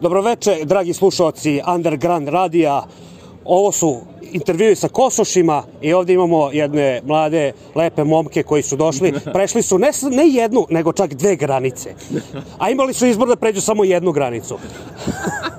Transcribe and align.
Dobroveče, 0.00 0.64
dragi 0.64 0.92
slušalci 0.92 1.60
Underground 1.74 2.28
radija. 2.28 2.82
Ovo 3.44 3.72
su 3.72 3.96
intervjui 4.32 4.76
sa 4.76 4.88
Kosošima 4.88 5.62
i 5.80 5.92
ovdje 5.92 6.14
imamo 6.14 6.50
jedne 6.52 7.00
mlade, 7.04 7.52
lepe 7.74 8.04
momke 8.04 8.42
koji 8.42 8.62
su 8.62 8.76
došli. 8.76 9.12
Prešli 9.34 9.62
su 9.62 9.78
ne, 9.78 9.90
ne 10.10 10.28
jednu, 10.28 10.66
nego 10.70 10.92
čak 10.92 11.14
dve 11.14 11.36
granice. 11.36 11.94
A 12.58 12.70
imali 12.70 12.94
su 12.94 13.06
izbor 13.06 13.28
da 13.28 13.36
pređu 13.36 13.60
samo 13.60 13.84
jednu 13.84 14.12
granicu. 14.12 14.58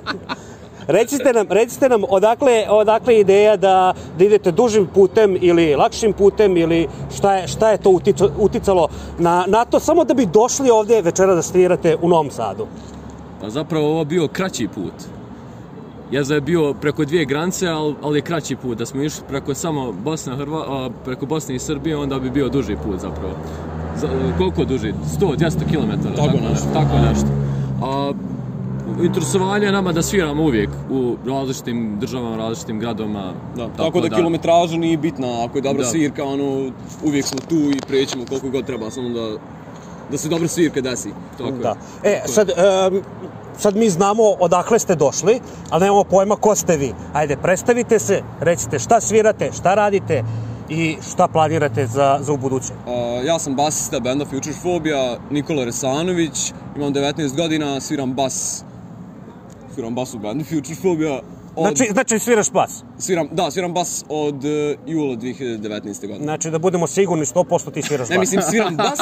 recite 0.86 1.32
nam, 1.32 1.46
recite 1.50 1.88
nam 1.88 2.04
odakle, 2.08 2.66
odakle 2.70 3.20
ideja 3.20 3.56
da, 3.56 3.94
da 4.18 4.24
idete 4.24 4.52
dužim 4.52 4.88
putem 4.94 5.36
ili 5.40 5.74
lakšim 5.76 6.12
putem 6.12 6.56
ili 6.56 6.88
šta 7.16 7.34
je, 7.36 7.48
šta 7.48 7.70
je 7.70 7.78
to 7.78 8.00
uticalo 8.38 8.88
na, 9.18 9.44
na 9.48 9.64
to 9.64 9.80
samo 9.80 10.04
da 10.04 10.14
bi 10.14 10.26
došli 10.26 10.70
ovdje 10.70 11.02
večera 11.02 11.34
da 11.34 11.42
svirate 11.42 11.96
u 12.02 12.08
Novom 12.08 12.30
Sadu? 12.30 12.66
Pa 13.40 13.50
zapravo 13.50 13.90
ovo 13.90 14.04
bio 14.04 14.28
kraći 14.28 14.68
put. 14.74 14.92
Jezda 16.10 16.34
je 16.34 16.40
bio 16.40 16.74
preko 16.74 17.04
dvije 17.04 17.24
granice, 17.24 17.68
ali, 17.68 17.94
ali 18.02 18.18
je 18.18 18.22
kraći 18.22 18.56
put. 18.56 18.78
Da 18.78 18.86
smo 18.86 19.02
išli 19.02 19.22
preko 19.28 19.54
samo 19.54 19.92
Bosne, 19.92 20.36
Hrva, 20.36 20.64
a, 20.68 20.90
preko 21.04 21.26
Bosne 21.26 21.54
i 21.54 21.58
Srbije, 21.58 21.96
onda 21.96 22.18
bi 22.18 22.30
bio 22.30 22.48
duži 22.48 22.76
put 22.84 23.00
zapravo. 23.00 23.34
Za, 23.96 24.08
koliko 24.38 24.64
duži? 24.64 24.94
100-200 25.20 25.58
km. 25.68 26.08
Tako, 26.08 26.16
tako 26.16 26.38
nešto. 26.50 26.66
Tako 26.72 26.98
nešto. 27.08 27.26
A, 27.82 28.12
interesovanje 29.02 29.66
je 29.66 29.72
nama 29.72 29.92
da 29.92 30.02
sviramo 30.02 30.42
uvijek 30.42 30.70
u 30.90 31.16
različitim 31.26 31.96
državama, 32.00 32.36
različitim 32.36 32.80
gradovima. 32.80 33.32
Da, 33.56 33.68
tako, 33.68 33.76
tako 33.76 34.00
da, 34.00 34.08
da 34.08 34.16
kilometraža 34.16 34.76
nije 34.76 34.96
bitna, 34.96 35.44
ako 35.44 35.58
je 35.58 35.62
dobra 35.62 35.82
da. 35.82 35.88
svirka, 35.88 36.24
ono, 36.24 36.70
uvijek 37.04 37.26
smo 37.26 37.38
tu 37.48 37.56
i 37.56 37.80
prećemo 37.88 38.24
koliko 38.28 38.50
god 38.50 38.66
treba, 38.66 38.90
samo 38.90 39.08
da 39.08 39.36
da 40.10 40.18
se 40.18 40.28
dobro 40.28 40.48
svirka 40.48 40.80
desi. 40.80 41.10
Tako 41.38 41.50
da. 41.50 41.76
E, 42.04 42.22
sad, 42.26 42.50
um, 42.50 43.02
sad 43.60 43.76
mi 43.76 43.90
znamo 43.90 44.22
odakle 44.22 44.78
ste 44.78 44.94
došli, 44.94 45.40
ali 45.70 45.84
nemamo 45.84 46.04
pojma 46.04 46.36
ko 46.36 46.54
ste 46.54 46.76
vi. 46.76 46.94
Ajde, 47.12 47.36
predstavite 47.36 47.98
se, 47.98 48.22
recite 48.40 48.78
šta 48.78 49.00
svirate, 49.00 49.50
šta 49.52 49.74
radite 49.74 50.24
i 50.68 50.96
šta 51.12 51.28
planirate 51.28 51.86
za, 51.86 52.18
za 52.20 52.32
u 52.32 52.36
buduće. 52.36 52.72
Uh, 52.72 53.24
ja 53.26 53.38
sam 53.38 53.54
basista 53.54 54.00
benda 54.00 54.24
Future 54.24 54.54
Phobia, 54.62 55.16
Nikola 55.30 55.64
Resanović, 55.64 56.52
imam 56.76 56.94
19 56.94 57.36
godina, 57.36 57.80
sviram 57.80 58.14
bas 58.14 58.64
sviram 59.74 59.94
bas 59.94 60.14
u 60.14 60.18
bendu 60.18 60.44
Future 60.44 60.74
Phobia, 60.80 61.20
Od... 61.56 61.76
Znači, 61.76 61.92
znači 61.92 62.18
sviraš 62.18 62.50
bas? 62.50 62.84
Sviram, 62.98 63.28
da, 63.32 63.50
sviram 63.50 63.74
bas 63.74 64.04
od 64.08 64.34
uh, 64.34 64.50
jula 64.86 65.16
2019. 65.16 66.06
godine. 66.06 66.24
Znači 66.24 66.50
da 66.50 66.58
budemo 66.58 66.86
sigurni 66.86 67.24
100% 67.24 67.72
ti 67.72 67.82
sviraš 67.82 68.08
bas. 68.08 68.10
Ne, 68.10 68.18
mislim, 68.18 68.42
sviram 68.42 68.76
bas 68.76 68.98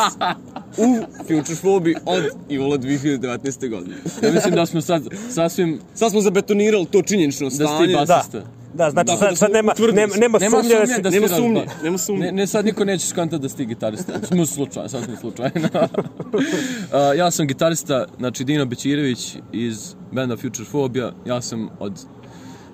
u 0.77 0.97
Future 1.19 1.57
Phobi 1.61 1.95
od 2.05 2.25
jula 2.49 2.79
2019. 2.79 3.71
godine. 3.71 3.97
Ja 4.23 4.33
mislim 4.33 4.55
da 4.55 4.67
smo 4.67 4.81
sad 4.81 5.03
sasvim... 5.31 5.81
Sad 5.95 6.11
smo 6.11 6.21
zabetonirali 6.21 6.87
to 6.87 7.03
činjenično 7.03 7.51
stanje. 7.51 7.93
Da 7.93 8.07
si 8.07 8.13
basista. 8.13 8.39
Da. 8.39 8.59
Da, 8.75 8.91
znači 8.91 9.17
sad, 9.19 9.39
sad 9.39 9.51
nema, 9.53 9.73
nema, 9.95 10.15
nema, 10.17 10.39
nema 10.39 10.63
sumnje, 10.63 10.77
sumnje 10.87 11.03
da 11.03 11.11
nema 11.11 11.29
sumnje, 11.29 11.67
nema 11.83 11.99
sumnje. 11.99 12.27
Ne, 12.27 12.33
ne, 12.33 12.47
sad 12.47 12.65
niko 12.65 12.85
neće 12.85 13.07
skontati 13.07 13.43
da 13.43 13.49
si 13.49 13.57
ti 13.57 13.67
gitarista. 13.67 14.13
Smo 14.29 14.47
slučajno, 14.47 14.89
sad 14.89 15.05
smo 15.05 15.17
slučajno. 15.17 15.69
uh, 15.73 17.17
ja 17.17 17.31
sam 17.31 17.47
gitarista, 17.47 18.07
znači 18.19 18.45
Dino 18.45 18.67
Bećirević 18.67 19.37
iz 19.53 19.95
benda 20.13 20.37
Future 20.37 20.69
Phobia. 20.69 21.13
Ja 21.27 21.43
sam 21.43 21.69
od 21.79 21.93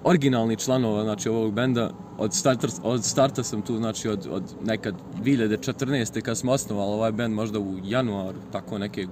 originalni 0.04 0.56
članova 0.56 1.02
znači 1.02 1.28
ovog 1.28 1.52
benda 1.52 1.90
od 2.18 2.34
starta 2.34 2.66
od 2.82 3.04
starta 3.04 3.42
sam 3.42 3.62
tu 3.62 3.76
znači 3.76 4.08
od 4.08 4.28
od 4.30 4.42
nekad 4.64 4.94
2014. 5.22 6.20
kad 6.20 6.38
smo 6.38 6.52
osnovali 6.52 6.92
ovaj 6.92 7.12
bend 7.12 7.34
možda 7.34 7.58
u 7.58 7.74
januar 7.84 8.34
tako 8.52 8.78
neke 8.78 9.06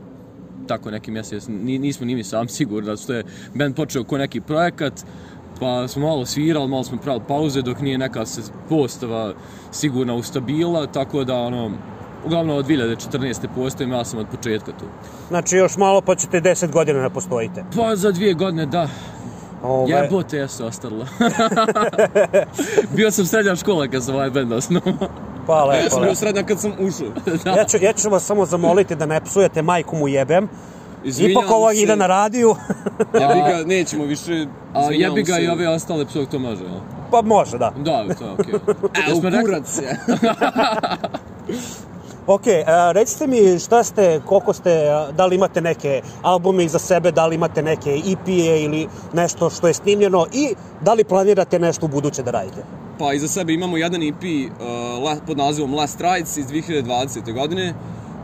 tako 0.66 0.90
neki 0.90 1.10
mjesec 1.10 1.48
nismo 1.48 2.06
ni 2.06 2.14
mi 2.14 2.24
sam 2.24 2.48
sigurni 2.58 2.86
da 2.86 2.96
što 2.96 3.12
je 3.12 3.24
bend 3.54 3.76
počeo 3.76 4.04
kao 4.04 4.18
neki 4.18 4.40
projekat 4.40 5.04
pa 5.60 5.88
smo 5.88 6.06
malo 6.06 6.26
svirali, 6.26 6.68
malo 6.68 6.84
smo 6.84 6.98
pravili 6.98 7.24
pauze 7.28 7.62
dok 7.62 7.80
nije 7.80 7.98
neka 7.98 8.26
se 8.26 8.42
postava 8.68 9.34
sigurna 9.70 10.14
ustabila, 10.14 10.86
tako 10.86 11.24
da 11.24 11.36
ono, 11.36 11.70
uglavnom 12.24 12.56
od 12.56 12.66
2014. 12.66 13.46
postojim, 13.54 13.92
ja 13.92 14.04
sam 14.04 14.18
od 14.18 14.26
početka 14.30 14.72
tu. 14.72 14.84
Znači 15.28 15.56
još 15.56 15.76
malo 15.76 16.00
pa 16.00 16.14
ćete 16.14 16.40
10 16.40 16.70
godina 16.70 17.02
ne 17.02 17.10
postojite? 17.10 17.64
Pa 17.76 17.96
za 17.96 18.10
dvije 18.10 18.34
godine, 18.34 18.66
da. 18.66 18.88
Ove... 19.62 19.92
Jebote, 19.92 20.36
ja 20.36 20.48
se 20.48 20.64
ostalo. 20.64 21.06
bio 22.96 23.10
sam 23.10 23.26
srednja 23.26 23.56
škola 23.56 23.88
kad 23.88 24.04
sam 24.04 24.14
ovaj 24.14 24.30
band 24.30 24.52
osnovao. 24.52 24.92
Pa 25.46 25.64
lepo. 25.64 25.84
Ja 25.84 25.90
sam 25.90 26.02
bio 26.02 26.14
srednja 26.14 26.42
kad 26.42 26.60
sam 26.60 26.72
ušao. 26.78 27.06
ja, 27.56 27.64
ću, 27.64 27.76
ja 27.80 27.92
ću 27.92 28.10
vas 28.10 28.24
samo 28.24 28.46
zamoliti 28.46 28.94
da 28.96 29.06
ne 29.06 29.20
psujete 29.20 29.62
majku 29.62 29.96
mu 29.96 30.08
jebem. 30.08 30.48
Ipak 31.04 31.50
ovo 31.50 31.70
se... 31.70 31.80
ide 31.80 31.96
na 31.96 32.06
radiju. 32.06 32.56
jebi 33.20 33.40
ga, 33.40 33.64
nećemo 33.66 34.04
više. 34.04 34.46
A 34.74 34.92
jebi 34.92 35.22
ga 35.22 35.34
se. 35.34 35.44
i 35.44 35.48
ove 35.48 35.68
ostale 35.68 36.06
psove, 36.06 36.26
to 36.26 36.38
može, 36.38 36.64
ja? 36.64 36.80
Pa 37.10 37.22
može, 37.22 37.58
da. 37.58 37.72
Da, 37.76 38.14
to 38.14 38.24
je 38.24 38.30
okej. 38.30 38.54
Okay. 38.54 39.30
Evo, 39.30 39.42
kurac 39.42 39.78
je. 39.78 39.98
Ok, 42.26 42.46
a, 42.66 42.92
recite 42.92 43.26
mi 43.26 43.58
šta 43.58 43.84
ste, 43.84 44.20
koliko 44.26 44.52
ste, 44.52 44.70
da 45.16 45.26
li 45.26 45.36
imate 45.36 45.60
neke 45.60 46.02
albume 46.22 46.64
iza 46.64 46.78
sebe, 46.78 47.10
da 47.12 47.26
li 47.26 47.34
imate 47.34 47.62
neke 47.62 47.90
EP-e 47.90 48.62
ili 48.62 48.88
nešto 49.12 49.50
što 49.50 49.68
je 49.68 49.74
snimljeno 49.74 50.26
i 50.32 50.54
da 50.80 50.94
li 50.94 51.04
planirate 51.04 51.58
nešto 51.58 51.86
u 51.86 51.88
buduće 51.88 52.22
da 52.22 52.30
radite? 52.30 52.64
Pa 52.98 53.12
iza 53.12 53.28
sebe 53.28 53.52
imamo 53.52 53.76
jedan 53.76 54.02
EP 54.02 54.22
uh, 54.22 55.18
pod 55.26 55.36
nazivom 55.36 55.74
Last 55.74 56.00
Rides 56.00 56.36
iz 56.36 56.46
2020. 56.46 57.32
godine. 57.34 57.74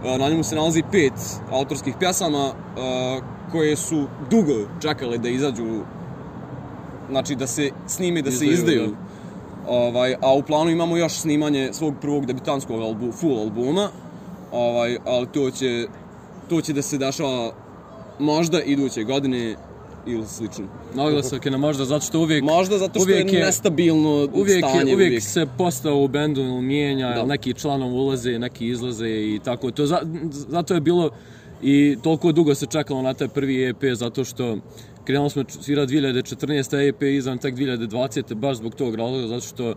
Uh, 0.05 0.21
na 0.21 0.29
njemu 0.29 0.45
se 0.45 0.57
nalazi 0.57 0.83
pet 0.93 1.13
autorskih 1.51 1.95
pjesama 1.99 2.45
uh, 2.47 3.25
koje 3.53 3.77
su 3.77 4.07
dugo 4.31 4.69
čekale 4.81 5.19
da 5.19 5.29
izađu 5.29 5.67
znači 7.11 7.35
da 7.35 7.47
se 7.47 7.71
snime, 7.87 8.23
da 8.23 8.31
izdaju, 8.31 8.51
se 8.51 8.55
izdaju. 8.55 8.97
Ovaj, 9.69 10.15
a 10.21 10.35
u 10.35 10.43
planu 10.43 10.71
imamo 10.71 10.97
još 10.97 11.13
snimanje 11.13 11.71
svog 11.73 11.95
prvog 12.01 12.27
debitanskog 12.27 12.83
albu, 12.83 13.13
full 13.13 13.39
albuma. 13.39 13.89
Ovaj, 14.53 14.99
ali 15.07 15.27
to 15.27 15.51
će, 15.51 15.87
to 16.49 16.61
će 16.61 16.73
da 16.73 16.83
se 16.83 16.99
dešava 16.99 17.53
možda 18.19 18.63
iduće 18.63 19.05
godine 19.05 19.57
ili 20.07 20.27
slično. 20.27 20.65
Naglasak 20.95 21.45
je 21.45 21.51
na 21.51 21.59
možda 21.59 21.85
zato 21.85 22.05
što 22.07 22.21
uvijek... 22.21 22.45
Možda 22.45 22.79
zato 22.79 23.01
što 23.01 23.11
je, 23.11 23.19
je 23.19 23.45
nestabilno 23.45 24.29
uvijek 24.35 24.65
stanje. 24.65 24.91
Je, 24.91 24.95
uvijek, 24.95 25.09
uvijek 25.09 25.23
se 25.23 25.47
postao 25.59 25.97
u 25.97 26.09
bendu 26.09 26.41
ili 26.41 26.63
mijenja, 26.63 27.15
da. 27.15 27.25
neki 27.25 27.55
članom 27.55 27.93
ulaze, 27.93 28.39
neki 28.39 28.69
izlaze 28.69 29.09
i 29.09 29.41
tako. 29.45 29.71
To, 29.71 29.87
za, 29.87 30.01
zato 30.31 30.75
je 30.75 30.81
bilo 30.81 31.11
i 31.63 31.97
toliko 32.03 32.33
dugo 32.33 32.55
se 32.55 32.67
čekalo 32.67 33.03
na 33.03 33.15
taj 33.15 33.29
prvi 33.29 33.69
EP 33.69 33.85
zato 33.93 34.25
što 34.25 34.57
krenuli 35.09 35.31
smo 35.31 35.45
svira 35.49 35.87
2014. 35.87 36.89
EP 36.89 37.03
izvan 37.03 37.39
tek 37.39 37.55
2020. 37.55 38.35
baš 38.35 38.57
zbog 38.57 38.75
tog 38.75 38.95
razloga, 38.95 39.27
zato 39.27 39.41
što 39.41 39.71
uh, 39.71 39.77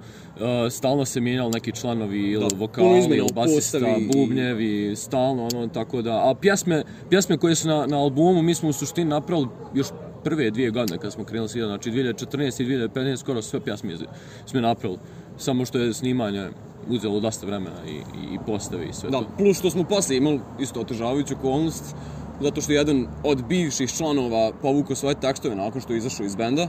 stalno 0.69 1.05
se 1.05 1.21
mijenjali 1.21 1.51
neki 1.51 1.71
članovi 1.71 2.19
ili 2.19 2.45
vokali, 2.55 2.99
ili 2.99 3.29
basista, 3.33 3.79
bubnjevi, 4.13 4.95
stalno, 4.95 5.47
ono, 5.53 5.67
tako 5.67 6.01
da. 6.01 6.29
A 6.29 6.35
pjesme, 6.41 6.83
pjesme 7.09 7.37
koje 7.37 7.55
su 7.55 7.67
na, 7.67 7.85
na 7.85 7.97
albumu, 7.97 8.41
mi 8.41 8.55
smo 8.55 8.69
u 8.69 8.73
suštini 8.73 9.09
napravili 9.09 9.47
još 9.73 9.87
prve 10.23 10.51
dvije 10.51 10.69
godine 10.69 10.97
kad 10.97 11.13
smo 11.13 11.23
krenuli 11.23 11.49
svira, 11.49 11.67
znači 11.67 11.91
2014. 11.91 12.63
i 12.63 12.65
2015. 12.65 13.17
skoro 13.17 13.41
sve 13.41 13.59
pjesme 13.59 13.97
smo 14.45 14.61
napravili. 14.61 14.99
Samo 15.37 15.65
što 15.65 15.77
je 15.77 15.93
snimanje 15.93 16.49
uzelo 16.89 17.19
dosta 17.19 17.45
vremena 17.45 17.85
i, 17.87 17.91
i, 17.91 18.35
i 18.35 18.39
postave 18.45 18.85
i 18.85 18.93
sve 18.93 19.09
da, 19.09 19.19
to. 19.19 19.27
Plus 19.37 19.59
što 19.59 19.69
smo 19.69 19.83
poslije 19.83 20.17
imali 20.17 20.39
isto 20.59 20.81
otežavajuću 20.81 21.33
okolnost, 21.33 21.95
zato 22.41 22.61
što 22.61 22.71
je 22.71 22.77
jedan 22.77 23.07
od 23.23 23.43
bivših 23.43 23.91
članova 23.91 24.51
povukao 24.61 24.95
svoje 24.95 25.15
tekstove 25.15 25.55
nakon 25.55 25.81
što 25.81 25.93
je 25.93 25.97
izašao 25.97 26.25
iz 26.25 26.35
benda. 26.35 26.67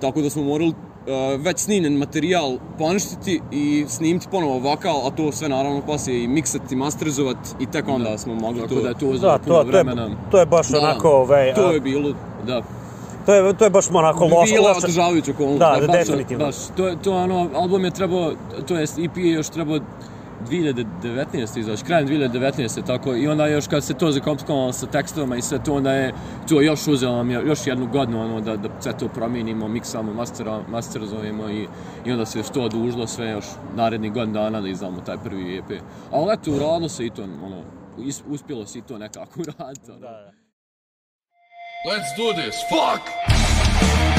Tako 0.00 0.22
da 0.22 0.30
smo 0.30 0.42
morali 0.42 0.70
uh, 0.70 1.40
već 1.40 1.58
snimljen 1.58 1.96
materijal 1.96 2.56
poništiti 2.78 3.40
i 3.52 3.84
snimiti 3.88 4.26
ponovo 4.30 4.58
vokal, 4.58 5.06
a 5.06 5.10
to 5.10 5.32
sve 5.32 5.48
naravno 5.48 5.80
poslije 5.86 6.24
i 6.24 6.28
miksati, 6.28 6.76
masterizovati 6.76 7.50
i 7.60 7.66
tek 7.66 7.88
onda 7.88 8.10
da. 8.10 8.18
smo 8.18 8.34
mogli 8.34 8.60
tako 8.60 8.74
to... 8.74 8.82
da 8.82 8.88
je 8.88 8.98
to 8.98 9.06
uzelo 9.06 9.38
puno 9.44 9.62
to, 9.62 9.68
vremena. 9.68 10.06
To 10.06 10.10
je, 10.10 10.16
to 10.30 10.38
je 10.38 10.46
baš 10.46 10.68
da. 10.68 10.78
onako... 10.78 11.10
Ovaj, 11.10 11.54
to 11.54 11.72
je 11.72 11.80
bilo... 11.80 12.14
Da. 12.46 12.62
To 13.26 13.34
je, 13.34 13.56
to 13.56 13.64
je 13.64 13.70
baš 13.70 13.90
onako 13.90 14.24
loše. 14.24 14.54
Bila 14.54 14.74
otežavajuća 14.76 15.30
okolnost. 15.30 15.58
Da, 15.58 15.76
da, 15.80 15.92
definitivno. 15.92 16.44
Baš, 16.44 16.56
to, 16.76 16.88
je, 16.88 16.96
to 17.02 17.12
ono, 17.12 17.48
album 17.54 17.84
je 17.84 17.90
trebao, 17.90 18.32
to 18.68 18.76
jest 18.76 18.98
EP 18.98 19.16
je 19.16 19.32
još 19.32 19.48
trebao 19.48 19.78
2019. 20.48 21.58
izaći, 21.58 21.84
krajem 21.84 22.08
2019. 22.08 22.86
tako 22.86 23.14
i 23.14 23.28
onda 23.28 23.46
još 23.46 23.66
kad 23.66 23.84
se 23.84 23.94
to 23.94 24.12
zakomplikovalo 24.12 24.72
sa 24.72 24.86
tekstovima 24.86 25.36
i 25.36 25.42
sve 25.42 25.64
to, 25.64 25.74
onda 25.74 25.92
je 25.92 26.12
to 26.48 26.60
još 26.60 26.88
uzelo 26.88 27.16
nam 27.16 27.30
još 27.30 27.66
jednu 27.66 27.86
godinu 27.86 28.20
ono, 28.20 28.40
da, 28.40 28.56
da 28.56 28.68
sve 28.80 28.98
to 28.98 29.08
promijenimo, 29.08 29.68
miksamo, 29.68 30.14
mastera, 30.14 30.62
masterizujemo 30.68 31.50
i, 31.50 31.66
i 32.04 32.12
onda 32.12 32.26
se 32.26 32.42
što 32.42 32.62
odužilo 32.62 33.06
sve 33.06 33.30
još 33.30 33.44
naredni 33.76 34.10
godin 34.10 34.34
dana 34.34 34.60
da 34.60 34.68
izdamo 34.68 35.00
taj 35.00 35.16
prvi 35.24 35.58
EP. 35.58 35.82
Ali 36.12 36.32
eto, 36.32 36.50
uradilo 36.50 36.88
se 36.88 37.06
i 37.06 37.10
to, 37.10 37.22
ono, 37.22 37.62
uspjelo 38.28 38.66
se 38.66 38.78
i 38.78 38.82
to 38.82 38.98
nekako 38.98 39.40
uraditi. 39.42 39.90
Ono. 39.90 40.00
Da, 40.00 40.10
da. 40.10 40.32
Let's 41.88 42.14
do 42.16 42.32
this, 42.32 42.54
fuck! 42.68 44.09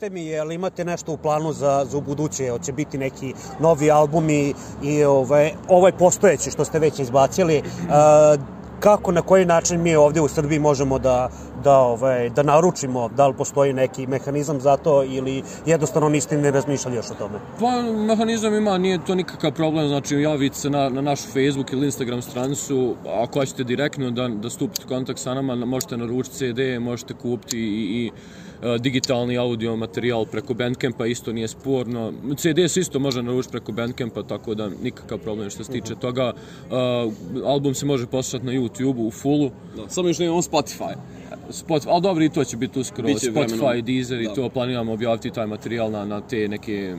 Recite 0.00 0.14
mi, 0.14 0.26
je 0.26 0.44
li 0.44 0.54
imate 0.54 0.84
nešto 0.84 1.12
u 1.12 1.16
planu 1.16 1.52
za, 1.52 1.84
za 1.90 2.00
buduće? 2.00 2.50
Hoće 2.50 2.72
biti 2.72 2.98
neki 2.98 3.34
novi 3.60 3.90
albumi 3.90 4.54
i 4.82 5.04
ovaj, 5.04 5.52
ovaj 5.68 5.92
postojeći 5.92 6.50
što 6.50 6.64
ste 6.64 6.78
već 6.78 6.98
izbacili? 6.98 7.58
Uh, 7.58 8.58
kako, 8.80 9.12
na 9.12 9.22
koji 9.22 9.46
način 9.46 9.82
mi 9.82 9.96
ovdje 9.96 10.22
u 10.22 10.28
Srbiji 10.28 10.58
možemo 10.58 10.98
da, 10.98 11.30
da, 11.64 11.78
ovaj, 11.78 12.30
da 12.30 12.42
naručimo, 12.42 13.08
da 13.08 13.26
li 13.26 13.34
postoji 13.34 13.72
neki 13.72 14.06
mehanizam 14.06 14.60
za 14.60 14.76
to 14.76 15.02
ili 15.04 15.42
jednostavno 15.66 16.08
niste 16.08 16.38
ne 16.38 16.50
razmišljali 16.50 16.96
još 16.96 17.10
o 17.10 17.14
tome? 17.14 17.40
Pa, 17.60 17.82
mehanizam 17.82 18.54
ima, 18.54 18.78
nije 18.78 19.04
to 19.04 19.14
nikakav 19.14 19.52
problem, 19.52 19.88
znači 19.88 20.16
javite 20.16 20.56
se 20.56 20.70
na, 20.70 20.88
na 20.88 21.00
našu 21.00 21.26
Facebook 21.26 21.72
ili 21.72 21.86
Instagram 21.86 22.22
stranicu, 22.22 22.94
ako 23.22 23.40
hoćete 23.40 23.64
direktno 23.64 24.10
da, 24.10 24.28
da 24.28 24.50
stupite 24.50 24.82
u 24.86 24.88
kontakt 24.88 25.18
sa 25.18 25.34
nama, 25.34 25.54
možete 25.56 25.96
naručiti 25.96 26.36
CD, 26.36 26.80
možete 26.80 27.14
kupiti 27.14 27.58
i, 27.58 28.06
i 28.06 28.10
digitalni 28.80 29.38
audio 29.38 29.76
materijal 29.76 30.26
preko 30.26 30.54
Bandcampa 30.54 31.06
isto 31.06 31.32
nije 31.32 31.48
sporno. 31.48 32.12
CD 32.36 32.70
se 32.70 32.80
isto 32.80 32.98
može 32.98 33.22
naručiti 33.22 33.52
preko 33.52 33.72
Bandcampa, 33.72 34.22
tako 34.22 34.54
da 34.54 34.70
nikakav 34.82 35.18
problem 35.18 35.50
što 35.50 35.64
se 35.64 35.72
tiče 35.72 35.94
toga. 35.94 36.32
Uh, 36.32 37.44
album 37.46 37.74
se 37.74 37.86
može 37.86 38.06
poslušati 38.06 38.46
na 38.46 38.52
YouTube-u 38.52 39.06
u 39.06 39.10
fullu. 39.10 39.50
Da, 39.76 39.88
samo 39.88 40.08
još 40.08 40.18
nemamo 40.18 40.42
Spotify. 40.42 40.94
Spotify, 41.50 41.88
ali 41.88 42.02
dobro 42.02 42.24
i 42.24 42.28
to 42.28 42.44
će 42.44 42.56
biti 42.56 42.78
uskoro, 42.80 43.06
Biće 43.06 43.26
Spotify, 43.26 43.58
vremenom. 43.58 43.84
Deezer 43.84 44.20
i 44.20 44.24
Da. 44.24 44.34
to 44.34 44.48
planiramo 44.48 44.92
objaviti 44.92 45.30
taj 45.30 45.46
materijal 45.46 45.90
na, 45.90 46.04
na 46.04 46.20
te 46.20 46.48
neke 46.48 46.96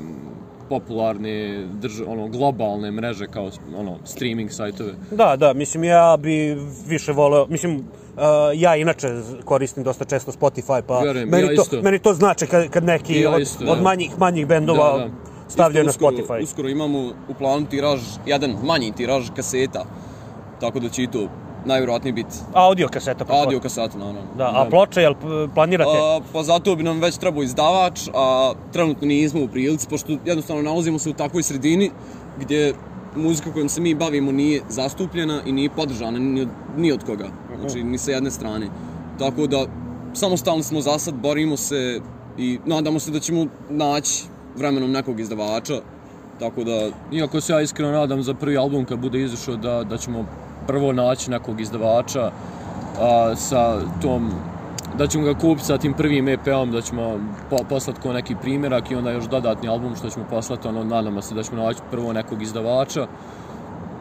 popularne, 0.69 1.65
drž, 1.81 2.01
ono, 2.07 2.27
globalne 2.27 2.91
mreže 2.91 3.27
kao 3.27 3.49
ono, 3.77 3.97
streaming 4.05 4.51
sajtove. 4.51 4.93
Da, 5.11 5.35
da, 5.35 5.53
mislim 5.53 5.83
ja 5.83 6.17
bi 6.19 6.57
više 6.88 7.11
voleo, 7.11 7.47
mislim 7.47 7.75
uh, 7.75 8.23
ja 8.55 8.75
inače 8.75 9.07
koristim 9.45 9.83
dosta 9.83 10.05
često 10.05 10.31
Spotify, 10.31 10.81
pa 10.88 10.99
Vjerujem, 10.99 11.29
meni, 11.29 11.47
ja 11.47 11.55
to, 11.55 11.61
isto. 11.61 11.81
meni 11.81 11.99
to 11.99 12.13
znači 12.13 12.47
kad, 12.47 12.69
kad 12.69 12.83
neki 12.83 13.21
ja 13.21 13.31
od, 13.31 13.41
isto, 13.41 13.65
od 13.67 13.81
manjih, 13.81 14.11
manjih 14.17 14.47
bendova 14.47 14.97
Da, 14.97 15.03
da. 15.03 15.11
stavljaju 15.47 15.85
na 15.85 15.91
Spotify. 15.91 16.43
Uskoro 16.43 16.69
imamo 16.69 16.99
u 17.29 17.33
planu 17.38 17.65
tiraž, 17.65 17.99
jedan 18.25 18.55
manji 18.63 18.91
tiraž 18.91 19.29
kaseta. 19.35 19.85
Tako 20.59 20.79
da 20.79 20.89
će 20.89 21.03
i 21.03 21.07
to 21.07 21.27
najvjerojatnije 21.66 22.13
biti 22.13 22.36
Audio 22.54 22.88
kaseta. 22.88 23.25
po 23.25 23.34
audio 23.34 23.60
kaseta, 23.60 23.98
naravno. 23.98 24.22
Da, 24.38 24.51
a 24.56 24.68
ploče, 24.70 25.01
jel 25.01 25.13
planirate? 25.54 25.98
A, 25.98 26.20
pa 26.34 26.44
zato 26.44 26.75
bi 26.75 26.84
nam 26.84 27.00
već 27.00 27.18
trebao 27.18 27.44
izdavač, 27.44 28.10
a 28.13 28.54
trenutno 28.74 29.08
nismo 29.08 29.44
u 29.44 29.48
prilici, 29.48 29.88
pošto 29.89 30.18
jednostavno 30.25 30.62
nalazimo 30.62 31.00
se 31.00 31.10
u 31.10 31.13
takvoj 31.13 31.44
sredini 31.44 31.92
gdje 32.39 32.74
muzika 33.16 33.54
kojom 33.54 33.70
se 33.70 33.82
mi 33.82 33.96
bavimo 33.96 34.32
nije 34.32 34.62
zastupljena 34.70 35.42
i 35.46 35.51
nije 35.51 35.70
podržana 35.70 36.20
ni 36.20 36.42
od, 36.42 36.48
ni 36.78 36.92
od 36.92 37.04
koga, 37.04 37.28
znači 37.60 37.84
ni 37.84 37.98
sa 37.98 38.12
jedne 38.12 38.32
strane. 38.32 38.68
Tako 39.20 39.48
da 39.48 39.66
samostalno 40.13 40.63
smo 40.63 40.82
za 40.82 41.00
sad, 41.00 41.13
borimo 41.13 41.58
se 41.58 42.01
i 42.38 42.60
nadamo 42.66 43.00
se 43.00 43.12
da 43.12 43.20
ćemo 43.20 43.46
naći 43.70 44.24
vremenom 44.56 44.92
nekog 44.92 45.20
izdavača, 45.20 45.82
tako 46.39 46.63
da 46.63 46.89
Iako 47.12 47.42
se 47.42 47.54
ja 47.54 47.62
iskreno 47.62 47.92
nadam 47.92 48.24
za 48.24 48.34
prvi 48.34 48.58
album 48.58 48.86
kad 48.86 49.00
bude 49.00 49.22
izašao 49.22 49.56
da, 49.56 49.84
da 49.84 49.98
ćemo 49.98 50.25
prvo 50.69 50.93
naći 50.93 51.31
nekog 51.31 51.61
izdavača 51.61 52.31
a, 53.01 53.35
sa 53.35 53.81
tom 54.01 54.31
da 54.97 55.07
ćemo 55.07 55.23
ga 55.23 55.33
kupiti 55.33 55.65
sa 55.65 55.77
tim 55.77 55.93
prvim 55.93 56.27
EP-om, 56.27 56.71
da 56.71 56.81
ćemo 56.81 57.19
po, 57.49 57.57
poslati 57.69 58.01
ko 58.01 58.13
neki 58.13 58.35
primjerak 58.41 58.91
i 58.91 58.95
onda 58.95 59.11
još 59.11 59.25
dodatni 59.25 59.69
album 59.69 59.95
što 59.95 60.09
ćemo 60.09 60.25
poslati, 60.29 60.67
ono, 60.67 60.83
nadamo 60.83 61.21
se 61.21 61.35
da 61.35 61.43
ćemo 61.43 61.63
naći 61.63 61.79
prvo 61.91 62.13
nekog 62.13 62.41
izdavača. 62.41 63.07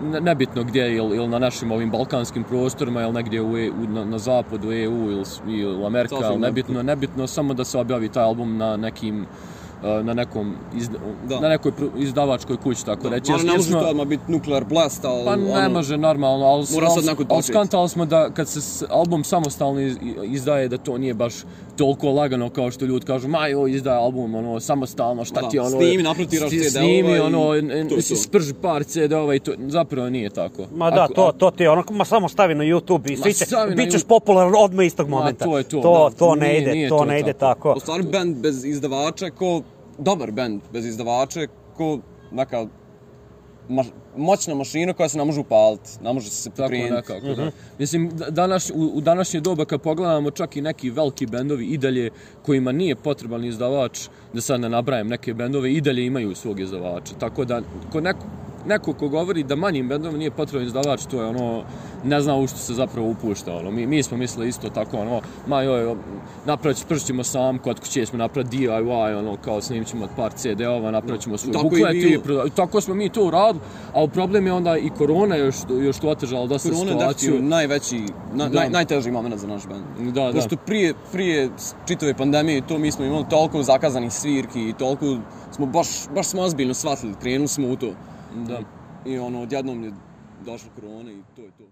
Ne, 0.03 0.21
nebitno 0.21 0.65
gdje, 0.65 0.97
ili, 0.97 1.17
ili 1.17 1.29
na 1.29 1.39
našim 1.39 1.73
ovim 1.73 1.91
balkanskim 1.91 2.45
prostorima, 2.45 3.03
ili 3.03 3.13
negdje 3.13 3.43
u, 3.43 3.59
E- 3.59 3.71
u, 3.71 3.87
na, 3.89 4.05
na 4.05 4.19
zapadu 4.19 4.73
EU 4.73 5.11
ili, 5.11 5.25
ili 5.47 5.87
Amerika, 5.87 6.17
Sasvim 6.17 6.31
ali 6.31 6.41
nebitno, 6.41 6.83
nebitno 6.83 7.27
samo 7.27 7.55
da 7.55 7.65
se 7.65 7.79
objavi 7.79 8.09
taj 8.09 8.25
album 8.25 8.57
na 8.57 8.77
nekim 8.77 9.23
uh, 9.23 9.58
na 9.83 10.15
nekom 10.15 10.55
izda, 10.75 10.99
Da. 11.29 11.41
na 11.41 11.49
nekoj 11.49 11.73
izdavačkoj 11.99 12.57
kući 12.57 12.85
tako 12.85 13.09
reći. 13.09 13.33
Ne 13.33 13.39
Jer 13.39 13.47
može 13.49 13.63
smo- 13.63 13.81
to 13.81 13.87
odmah 13.87 14.07
biti 14.07 14.23
Nuclear 14.29 14.65
Blast, 14.65 15.05
ali... 15.05 15.25
Pa 15.25 15.37
ne 15.37 15.53
ono, 15.55 15.71
može 15.71 15.97
normalno, 15.99 16.47
Mora 16.67 16.91
sad 16.91 17.09
ali 17.09 17.17
početi. 17.19 17.43
skantali 17.45 17.89
smo 17.89 18.05
da 18.07 18.31
kad 18.31 18.49
se 18.49 18.61
album 18.89 19.25
samostalno 19.25 19.81
iz- 19.81 19.97
izdaje 20.25 20.69
da 20.69 20.79
to 20.79 20.99
nije 20.99 21.15
baš 21.15 21.35
toliko 21.77 22.11
lagano 22.11 22.51
kao 22.51 22.71
što 22.71 22.85
ljudi 22.85 23.07
kažu 23.07 23.29
ma 23.29 23.47
joj 23.47 23.71
izdaje 23.73 23.99
album 23.99 24.35
ono 24.35 24.61
samostalno 24.61 25.25
šta 25.25 25.41
Da, 25.41 25.49
ti 25.49 25.59
ono 25.59 25.71
snimi, 25.71 26.03
napravi 26.03 26.29
tiraž 26.29 26.49
sti- 26.49 26.59
CD-ova 26.61 26.71
snimi 26.81 27.11
i 27.11 27.19
ono 27.19 27.53
si 28.01 28.17
sprži 28.17 28.55
par 28.55 28.85
CD-ova 28.85 29.35
i 29.35 29.41
to 29.41 29.53
zapravo 29.61 30.11
nije 30.11 30.31
tako. 30.31 30.63
Ma 30.73 30.91
da, 30.91 31.05
Ako- 31.05 31.15
to, 31.15 31.33
to 31.33 31.51
ti 31.51 31.63
je 31.63 31.71
ono, 31.71 31.85
ma 31.91 32.05
samo 32.05 32.29
stavi 32.29 32.55
na 32.55 32.65
YouTube 32.65 33.13
i 33.13 33.17
svi 33.17 33.35
će, 33.35 33.45
stavi 33.47 33.71
na 33.71 33.77
bit 33.77 33.93
ćeš 33.93 34.01
YouTube. 34.01 34.09
popularan 34.09 34.53
odmah 34.57 34.87
istog 34.87 35.09
momenta. 35.09 35.45
to 35.45 35.59
je 35.59 35.65
to, 35.65 35.81
to, 35.81 36.09
da. 36.11 36.17
to 36.17 36.35
ne 36.35 36.49
Nije- 36.49 36.63
ide, 36.63 36.73
nije 36.73 36.89
to 36.89 36.99
to 36.99 37.05
ne 37.05 37.21
ide 37.21 37.33
tako. 37.33 37.69
tako. 37.69 37.77
U 37.77 37.81
stvari, 37.81 38.03
band 38.05 38.37
bez 38.37 38.65
izdavača 38.65 39.31
ko... 39.31 39.63
Dobar 39.99 40.31
band 40.33 40.61
bez 40.73 40.87
izdavača 40.87 41.41
je 41.41 41.49
ko 41.77 41.99
neka 42.33 42.67
ma, 43.69 43.85
moćna 44.17 44.55
mašina 44.55 44.93
koja 44.93 45.09
se 45.09 45.19
ne 45.19 45.25
može 45.25 45.41
upaliti, 45.41 45.91
ne 46.03 46.13
može 46.13 46.31
se 46.31 46.51
Tako 46.51 46.63
pokrenuti. 46.63 46.93
nekako, 46.93 47.35
da. 47.35 47.51
Mislim, 47.79 48.11
da- 48.11 48.31
danas, 48.31 48.71
u, 48.71 48.91
u 48.95 49.01
današnje 49.01 49.41
doba 49.41 49.65
kad 49.65 49.81
pogledamo 49.81 50.31
čak 50.31 50.57
i 50.57 50.63
neki 50.63 50.91
veliki 50.91 51.27
bendovi 51.27 51.67
i 51.67 51.79
dalje 51.79 52.11
kojima 52.43 52.73
nije 52.73 52.97
potreban 52.97 53.45
izdavač, 53.45 53.99
da 54.33 54.41
sad 54.41 54.61
ne 54.61 54.69
nabrajem 54.69 55.09
neke 55.09 55.35
bendove, 55.35 55.73
i 55.73 55.81
dalje 55.81 56.07
imaju 56.07 56.35
svog 56.35 56.61
izdavača. 56.61 57.15
Tako 57.15 57.45
da, 57.45 57.61
ko 57.93 58.01
neko, 58.01 58.21
neko 58.69 58.93
ko 58.93 59.09
govori 59.09 59.43
da 59.43 59.57
manjim 59.57 59.89
bendovima 59.89 60.19
nije 60.19 60.31
potreban 60.31 60.67
izdavač, 60.67 61.07
to 61.07 61.23
je 61.23 61.29
ono, 61.29 61.63
ne 62.05 62.21
zna 62.21 62.37
u 62.37 62.47
što 62.47 62.59
se 62.59 62.75
zapravo 62.75 63.09
upušta. 63.09 63.55
Ono. 63.55 63.71
Mi, 63.71 63.87
mi 63.87 64.03
smo 64.03 64.17
mislili 64.17 64.49
isto 64.49 64.69
tako, 64.71 64.97
ono, 64.97 65.21
ma 65.47 65.63
joj, 65.63 65.97
napravit 66.47 66.77
spršit 66.79 67.07
ćemo 67.07 67.25
sam, 67.25 67.59
kod 67.59 67.81
kuće 67.81 68.07
smo 68.07 68.19
napraviti 68.19 68.57
DIY, 68.59 68.79
ono, 69.15 69.37
kao 69.37 69.61
snimit 69.61 69.89
ćemo 69.89 70.09
par 70.17 70.33
CD-ova, 70.33 70.91
napravit 70.91 71.23
ćemo 71.23 71.39
svoj 71.39 71.53
Tako 71.53 71.65
buklet 71.65 71.95
i, 71.95 72.19
proda- 72.19 72.49
tako 72.51 72.81
smo 72.81 72.95
mi 72.95 73.09
to 73.09 73.25
uradili, 73.25 73.61
ali 73.93 74.09
problem 74.09 74.47
je 74.47 74.53
onda 74.53 74.77
i 74.77 74.91
korona 74.91 75.37
još, 75.37 75.57
još 75.81 75.99
to 75.99 76.09
otežala 76.09 76.47
dosta 76.47 76.69
Korona 76.69 76.85
je 76.85 76.89
situaciju. 76.91 77.09
definitivno 77.27 77.49
najveći, 77.49 78.01
na, 78.35 78.49
Da. 78.49 78.61
naj, 78.61 78.71
najteži 78.71 79.11
moment 79.11 79.37
za 79.37 79.47
naš 79.47 79.63
band. 79.67 79.85
Da, 80.09 80.23
da. 80.23 80.33
Pošto 80.33 80.57
prije, 80.57 80.95
prije 81.13 81.51
čitave 81.87 82.15
pandemije 82.15 82.63
to 82.63 82.79
mi 82.79 82.91
smo 82.91 83.05
imali 83.05 83.25
toliko 83.31 83.63
zakazanih 83.63 84.13
svirki 84.13 84.61
i 84.61 84.73
toliko 84.73 85.17
smo 85.53 85.67
baš, 85.67 85.89
baš 86.15 86.27
smo 86.27 86.43
ozbiljno 86.43 86.75
shvatili, 86.75 87.15
krenuli 87.21 87.49
smo 87.49 87.69
u 87.69 87.77
to. 87.77 87.91
Da. 88.35 88.61
I 89.07 89.19
ono, 89.19 89.43
odjednom 89.43 89.85
je 89.85 89.93
došla 90.45 90.71
korona 90.75 91.13
i 91.13 91.23
to 91.37 91.43
je 91.43 91.51
to. 91.59 91.65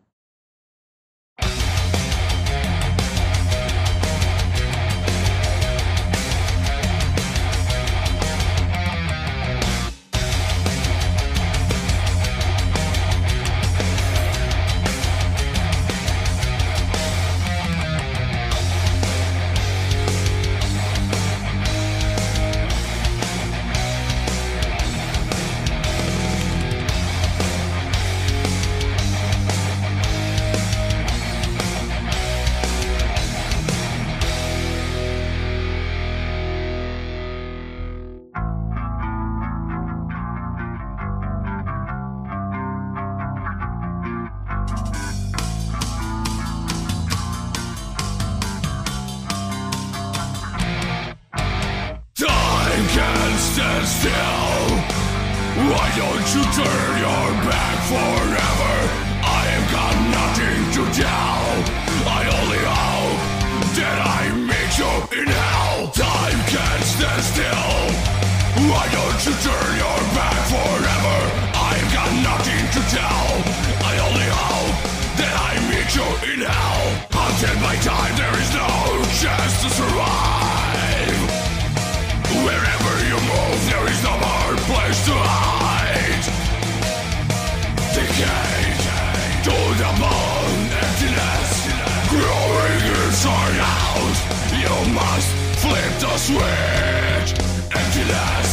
Must 94.95 95.31
flip 95.63 95.93
the 95.99 96.15
switch. 96.19 97.31
Emptiness 97.75 98.51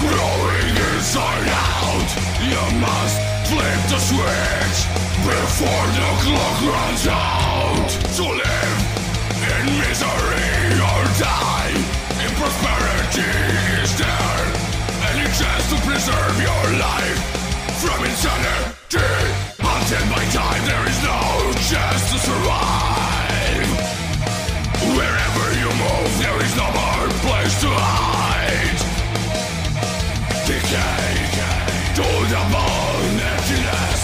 growing 0.00 0.76
inside 0.94 1.48
out. 1.50 2.10
You 2.40 2.62
must 2.80 3.16
flip 3.48 3.80
the 3.92 4.00
switch 4.00 4.78
before 5.24 5.86
the 5.96 6.08
clock 6.24 6.58
runs 6.72 7.06
out. 7.08 7.88
To 8.16 8.24
live 8.24 8.78
in 9.52 9.64
misery 9.80 10.80
or 10.80 11.02
die 11.20 12.04
in 12.24 12.30
prosperity 12.40 13.28
is 13.82 13.92
there 13.98 14.44
any 15.10 15.26
chance 15.36 15.64
to 15.72 15.76
preserve 15.84 16.36
your 16.40 16.64
life 16.80 17.20
from 17.82 17.98
insanity 18.04 18.64
haunted 19.60 20.06
by 20.08 20.24
time 20.32 20.62
there 20.64 20.86
is 20.88 20.98
no 21.02 21.20
chance 21.68 22.02
to 22.12 22.18
survive 22.28 23.68
wherever 24.96 25.43
there 26.22 26.38
is 26.42 26.54
no 26.56 26.68
more 26.70 27.08
place 27.24 27.60
to 27.60 27.70
hide 27.70 28.80
decay 30.46 31.14
to 31.98 32.06
the 32.32 32.42
emptiness 33.34 34.00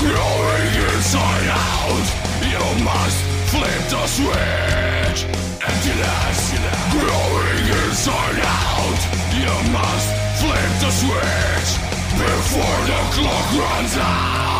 growing 0.00 0.72
inside 0.94 1.48
out 1.48 2.22
You 2.52 2.84
must 2.84 3.18
flip 3.52 3.82
the 3.88 4.06
switch. 4.06 5.24
Emptiness 5.62 6.52
growing 6.90 7.66
inside 7.84 8.40
out. 8.44 9.00
You 9.32 9.72
must 9.72 10.08
flip 10.40 10.72
the 10.80 10.90
switch 10.90 11.70
before 12.18 12.80
the 12.86 13.00
clock 13.14 13.52
runs 13.58 13.96
out. 13.96 14.51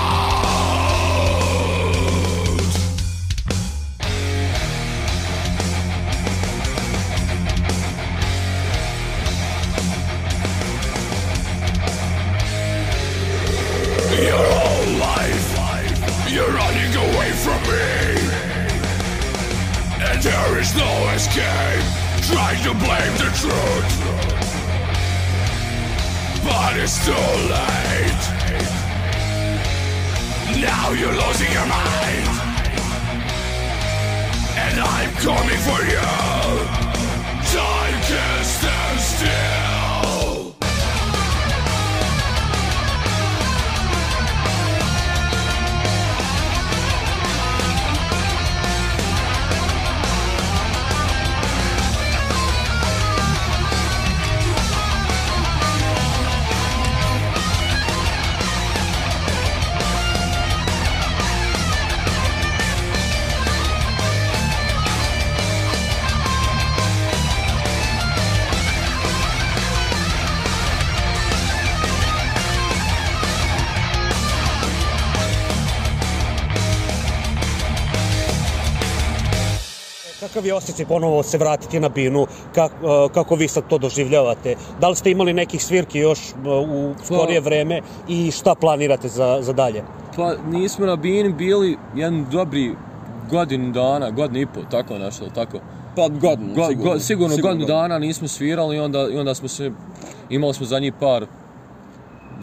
Kakav 80.42 80.46
je 80.46 80.54
osjećaj 80.54 80.87
ponovo 80.87 81.22
se 81.22 81.38
vratiti 81.38 81.80
na 81.80 81.88
binu? 81.88 82.26
Kak, 82.54 82.72
e, 82.72 83.12
kako 83.14 83.34
vi 83.34 83.49
sad 83.49 83.64
to 83.68 83.78
doživljavate? 83.78 84.56
Da 84.80 84.88
li 84.88 84.96
ste 84.96 85.11
imali 85.11 85.32
nekih 85.32 85.64
svirki 85.64 85.99
još 85.99 86.18
e, 86.20 86.34
u 86.49 86.94
skorije 87.04 87.40
vreme 87.40 87.80
i 88.08 88.30
šta 88.30 88.54
planirate 88.54 89.08
za, 89.08 89.38
za 89.40 89.52
dalje? 89.52 89.84
Pa 90.16 90.34
nismo 90.49 90.87
na 90.87 90.96
bini 90.96 91.32
bili 91.32 91.76
jedan 91.94 92.26
dobri 92.30 92.75
godinu 93.30 93.70
dana, 93.72 94.11
godinu 94.11 94.40
i 94.40 94.46
pol, 94.46 94.62
tako 94.70 94.99
nešto, 94.99 95.30
tako. 95.30 95.58
Pa 95.96 96.08
godinu, 96.08 96.54
Go, 96.54 96.66
sigurno. 96.68 96.92
go, 96.92 97.00
sigurno, 97.00 97.28
godinu 97.28 97.49
godinu. 97.49 97.66
dana 97.66 97.99
nismo 97.99 98.28
svirali 98.28 98.76
i 98.76 98.80
onda, 98.80 99.08
i 99.12 99.18
onda 99.18 99.34
smo 99.34 99.48
se, 99.48 99.70
imali 100.31 100.55
smo 100.55 100.66
za 100.66 100.78
njih 100.78 100.92
par, 101.00 101.26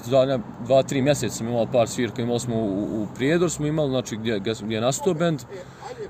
zadnja 0.05 0.39
dva, 0.65 0.83
tri 0.83 1.01
mjeseca 1.01 1.35
smo 1.35 1.49
imali 1.49 1.67
par 1.71 1.88
svirka, 1.88 2.21
imali 2.21 2.39
smo 2.39 2.55
u, 2.55 2.69
u 3.01 3.07
Prijedor, 3.15 3.51
smo 3.51 3.65
imali, 3.65 3.89
znači 3.89 4.15
gdje, 4.17 4.39
gdje, 4.39 4.53
gdje 4.62 4.75
je 4.75 4.81
nastao 4.81 5.13
band, 5.13 5.41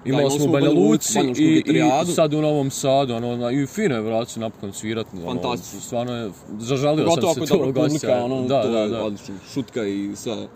imali 0.05 0.23
imali 0.23 0.39
smo 0.39 0.45
u 0.45 0.51
Banja 0.51 0.69
Luci, 0.69 1.19
i, 1.37 1.63
i 1.65 2.13
sad 2.15 2.33
u 2.33 2.41
Novom 2.41 2.69
Sadu, 2.69 3.13
ono, 3.13 3.37
na, 3.37 3.51
i 3.51 3.65
fino 3.65 3.95
je 3.95 4.01
vrat 4.01 4.29
se 4.29 4.39
napokon 4.39 4.73
svirati. 4.73 5.09
Ono, 5.25 5.41
Fantastično. 5.41 5.81
stvarno 5.81 6.15
je, 6.15 6.31
zažalio 6.59 7.05
Pogotovo 7.05 7.33
sam 7.33 7.43
ako 7.43 7.47
se 7.47 7.53
je 7.53 7.57
tog 7.57 7.67
dobra 7.67 7.81
gošća. 7.81 8.07
publika, 8.07 8.23
ono, 8.23 8.47
da, 8.47 8.61
to 8.61 8.71
da, 8.71 8.79
je 8.79 8.89
da. 8.89 9.03
odlično. 9.03 9.35
Šutka 9.53 9.83
i 9.85 10.11
sve. 10.15 10.47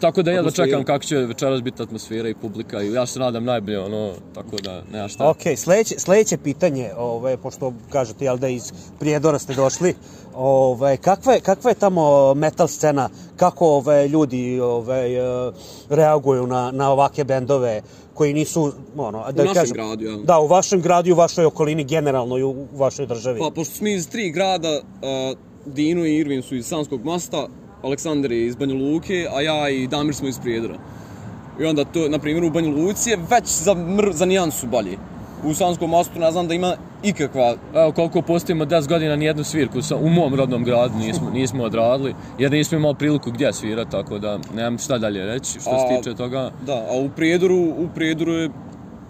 Tako 0.00 0.22
da 0.22 0.30
ja 0.30 0.34
da 0.34 0.40
Atmosfera. 0.40 0.66
čekam 0.66 0.84
kako 0.84 1.04
će 1.04 1.16
večeras 1.16 1.62
biti 1.62 1.82
atmosfera 1.82 2.28
i 2.28 2.34
publika 2.34 2.82
i 2.82 2.92
ja 2.92 3.06
se 3.06 3.18
nadam 3.18 3.44
najbolje, 3.44 3.78
ono, 3.80 4.12
tako 4.34 4.56
da 4.56 4.82
nema 4.92 5.08
šta. 5.08 5.30
Ok, 5.30 5.42
sledeće, 5.56 5.94
sledeće 5.98 6.36
pitanje, 6.36 6.90
ove, 6.96 7.36
pošto 7.36 7.72
kažete 7.90 8.24
jel 8.24 8.38
da 8.38 8.48
iz 8.48 8.72
Prijedora 8.98 9.38
ste 9.38 9.54
došli, 9.54 9.94
ove, 10.34 10.96
kakva, 10.96 11.32
je, 11.32 11.40
kakva 11.40 11.70
je 11.70 11.74
tamo 11.74 12.34
metal 12.34 12.68
scena, 12.68 13.08
kako 13.36 13.66
ove, 13.66 14.08
ljudi 14.08 14.60
ove, 14.60 15.12
e, 15.12 15.52
reaguju 15.88 16.46
na, 16.46 16.70
na 16.70 16.90
ovake 16.90 17.24
bendove 17.24 17.82
koji 18.14 18.34
nisu, 18.34 18.72
ono, 18.96 19.32
da 19.32 19.44
našem 19.44 19.54
kažem, 19.54 19.74
gradu, 19.74 20.04
ja. 20.04 20.16
Da, 20.16 20.38
u 20.38 20.46
vašem 20.46 20.80
gradu 20.80 21.08
i 21.08 21.12
u 21.12 21.16
vašoj 21.16 21.44
okolini, 21.44 21.84
generalno 21.84 22.38
i 22.38 22.42
u, 22.42 22.50
u 22.50 22.66
vašoj 22.72 23.06
državi. 23.06 23.40
Pa, 23.40 23.50
pošto 23.54 23.74
smo 23.74 23.88
iz 23.88 24.08
tri 24.08 24.30
grada, 24.30 24.80
uh, 24.80 25.38
Dino 25.66 26.06
i 26.06 26.16
Irvin 26.16 26.42
su 26.42 26.56
iz 26.56 26.66
Sanskog 26.66 27.04
mosta, 27.04 27.48
Aleksandar 27.84 28.32
je 28.32 28.46
iz 28.46 28.56
Banja 28.56 28.74
Luke, 28.74 29.26
a 29.34 29.40
ja 29.40 29.68
i 29.68 29.86
Damir 29.86 30.14
smo 30.14 30.28
iz 30.28 30.38
Prijedora. 30.38 30.74
I 31.60 31.64
onda 31.64 31.84
to, 31.84 32.08
na 32.08 32.18
primjer, 32.18 32.44
u 32.44 32.50
Banja 32.50 32.68
Luci 32.70 33.10
je 33.10 33.18
već 33.30 33.44
za, 33.46 33.74
mr, 33.74 34.12
za 34.12 34.24
nijansu 34.26 34.66
bolje. 34.66 34.96
U 35.44 35.54
Sanskom 35.54 35.90
mostu 35.90 36.18
ne 36.18 36.30
znam 36.32 36.48
da 36.48 36.54
ima 36.54 36.76
ikakva 37.02 37.54
Evo 37.74 37.92
koliko 37.92 38.22
postojimo 38.22 38.64
10 38.64 38.88
godina 38.88 39.16
nijednu 39.16 39.44
svirku 39.44 39.82
sa, 39.82 39.96
u 39.96 40.08
mom 40.08 40.34
rodnom 40.34 40.64
gradu 40.64 40.98
nismo, 40.98 41.30
nismo 41.30 41.64
odradili, 41.64 42.14
jer 42.38 42.52
nismo 42.52 42.78
imali 42.78 42.94
priliku 42.94 43.30
gdje 43.30 43.52
svirati, 43.52 43.90
tako 43.90 44.18
da 44.18 44.38
nemam 44.54 44.78
šta 44.78 44.98
dalje 44.98 45.26
reći 45.26 45.50
što 45.50 45.60
se 45.60 45.70
A, 45.70 45.96
tiče 45.96 46.14
toga. 46.14 46.50
Da, 46.66 46.86
a 46.90 46.96
u 46.98 47.08
Prijedoru, 47.08 47.56
u 47.56 47.88
Prijedoru 47.94 48.32
je 48.32 48.50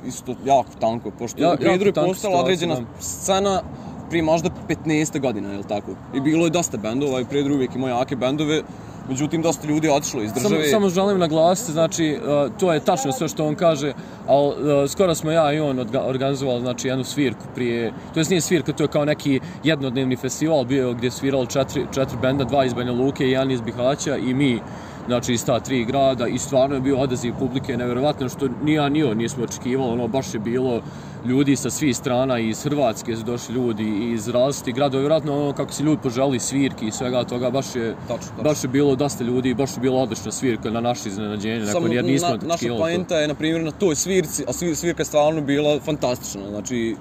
isto 0.06 0.34
jako 0.44 0.70
tanko, 0.80 1.10
pošto 1.10 1.42
Ja- 1.42 1.52
u 1.52 1.56
Prijedoru 1.56 1.88
je 1.88 1.92
postala 1.92 2.40
određena 2.40 2.76
scena 3.00 3.62
prije 4.10 4.22
možda 4.22 4.50
15 4.68 5.20
godina, 5.20 5.52
je 5.52 5.58
li 5.58 5.64
tako? 5.64 5.90
I 6.14 6.20
bilo 6.20 6.46
je 6.46 6.50
dosta 6.50 6.76
bendova 6.76 7.20
i 7.20 7.24
Prijedor 7.24 7.52
uvijek 7.52 7.74
ima 7.74 7.88
jake 7.88 8.16
bendove, 8.16 8.62
međutim 9.08 9.42
dosta 9.42 9.68
ljudi 9.68 9.86
je 9.86 9.92
otišlo 9.92 10.22
iz 10.22 10.30
Samo, 10.30 10.48
države. 10.48 10.68
samo 10.68 10.88
želim 10.88 11.18
naglasiti, 11.18 11.72
znači, 11.72 12.18
uh, 12.22 12.58
to 12.58 12.72
je 12.72 12.80
tačno 12.80 13.12
sve 13.12 13.28
što 13.28 13.46
on 13.46 13.54
kaže, 13.54 13.92
ali 14.26 14.48
uh, 14.48 14.90
skoro 14.90 15.14
smo 15.14 15.30
ja 15.30 15.52
i 15.52 15.60
on 15.60 15.86
organizovali, 16.06 16.60
znači, 16.60 16.88
jednu 16.88 17.04
svirku 17.04 17.44
prije, 17.54 17.92
to 18.14 18.20
jest 18.20 18.30
nije 18.30 18.40
svirka, 18.40 18.72
to 18.72 18.84
je 18.84 18.88
kao 18.88 19.04
neki 19.04 19.40
jednodnevni 19.64 20.16
festival 20.16 20.64
bio 20.64 20.92
gdje 20.92 21.06
je 21.06 21.10
sviralo 21.10 21.46
četiri, 21.46 21.86
četiri 21.94 22.18
benda, 22.22 22.44
dva 22.44 22.64
iz 22.64 22.74
Banja 22.74 22.92
Luke 22.92 23.26
i 23.26 23.30
jedan 23.30 23.50
iz 23.50 23.60
Bihaća 23.60 24.16
i 24.16 24.34
mi, 24.34 24.60
znači, 25.06 25.32
iz 25.32 25.44
ta 25.44 25.60
tri 25.60 25.84
grada 25.84 26.26
i 26.26 26.38
stvarno 26.38 26.74
je 26.74 26.80
bio 26.80 26.98
odaziv 26.98 27.34
publike 27.38 27.76
nevjerovatno, 27.76 28.28
što 28.28 28.48
ni 28.64 28.72
ja 28.72 28.88
ni 28.88 29.02
on 29.02 29.16
nismo 29.16 29.44
očekivali, 29.44 29.92
ono, 29.92 30.08
baš 30.08 30.34
je 30.34 30.40
bilo 30.40 30.82
ljudi 31.24 31.56
sa 31.56 31.70
svih 31.70 31.96
strana, 31.96 32.38
i 32.38 32.48
iz 32.48 32.62
Hrvatske 32.62 33.16
su 33.16 33.22
došli 33.22 33.54
ljudi, 33.54 34.12
iz 34.12 34.28
različitih 34.28 34.74
gradova, 34.74 35.00
vjerojatno 35.00 35.42
ono 35.42 35.52
kako 35.52 35.72
se 35.72 35.82
ljudi 35.82 36.02
poželi 36.02 36.40
svirki 36.40 36.86
i 36.86 36.90
svega 36.90 37.24
toga, 37.24 37.50
baš 37.50 37.76
je, 37.76 37.96
Tačno, 38.08 38.16
tačno. 38.16 38.42
baš 38.42 38.64
je 38.64 38.68
bilo 38.68 38.96
dosta 38.96 39.24
ljudi 39.24 39.50
i 39.50 39.54
baš 39.54 39.76
je 39.76 39.80
bila 39.80 40.00
odlična 40.00 40.32
svirka 40.32 40.70
na 40.70 40.80
naše 40.80 41.08
iznenađenje, 41.08 41.64
nakon 41.64 41.92
jer 41.92 42.04
nismo 42.04 42.28
na, 42.28 42.48
naša 42.48 42.68
poenta 42.78 43.16
je, 43.16 43.28
na 43.28 43.34
primjer, 43.34 43.64
na 43.64 43.70
toj 43.70 43.96
svirci, 43.96 44.44
a 44.48 44.52
svir, 44.52 44.76
svirka 44.76 45.00
je 45.00 45.06
stvarno 45.06 45.40
bila 45.40 45.80
fantastična, 45.80 46.48
znači, 46.50 46.96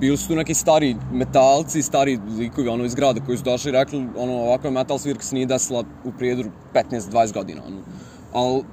bili 0.00 0.16
su 0.16 0.28
tu 0.28 0.36
neki 0.36 0.54
stari 0.54 0.96
metalci, 1.12 1.82
stari 1.82 2.18
likovi 2.38 2.68
ono 2.68 2.84
iz 2.84 2.94
grada 2.94 3.20
koji 3.20 3.38
su 3.38 3.44
došli 3.44 3.68
i 3.68 3.72
rekli, 3.72 4.06
ono, 4.16 4.32
ovakva 4.32 4.70
metal 4.70 4.98
svirka 4.98 5.22
se 5.22 5.34
nije 5.34 5.46
desila 5.46 5.84
u 6.04 6.12
prijedoru 6.18 6.50
15-20 6.74 7.32
godina, 7.32 7.62
ono. 7.66 7.80
Al, 8.32 8.56
uh, 8.56 8.64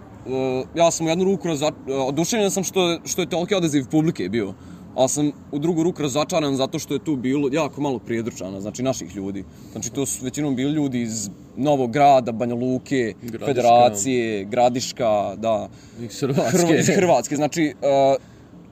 ja 0.76 0.92
sam 0.92 1.06
u 1.06 1.10
jednu 1.10 1.26
ruku 1.26 1.48
raza, 1.48 1.68
uh, 1.68 2.08
oduševljen 2.08 2.52
sam 2.52 2.64
što, 2.64 3.00
što 3.06 3.22
je 3.22 3.30
toliki 3.30 3.56
odaziv 3.56 3.86
publike 3.92 4.30
bio. 4.30 4.54
Ali 4.96 5.10
sam 5.10 5.32
u 5.52 5.60
drugu 5.60 5.84
ruku 5.84 6.02
razočaran 6.02 6.56
zato 6.56 6.80
što 6.80 6.94
je 6.94 7.04
tu 7.04 7.16
bilo 7.16 7.50
jako 7.52 7.82
malo 7.82 8.00
prijedručana, 8.00 8.62
znači 8.62 8.84
naših 8.84 9.16
ljudi. 9.16 9.44
Znači 9.72 9.92
to 9.92 10.06
su 10.06 10.26
većinom 10.26 10.56
bili 10.56 10.72
ljudi 10.72 11.02
iz 11.02 11.30
Novog 11.58 11.92
grada, 11.92 12.32
Banja 12.32 12.56
Luke, 12.56 13.14
Gradiška. 13.22 13.46
Federacije, 13.46 14.44
Gradiška, 14.46 15.36
da. 15.36 15.70
Iz 16.02 16.20
Hrvatske. 16.20 16.76
Iz 16.80 16.88
Hrvatske, 16.96 17.36
znači 17.36 17.74
uh, 17.82 18.31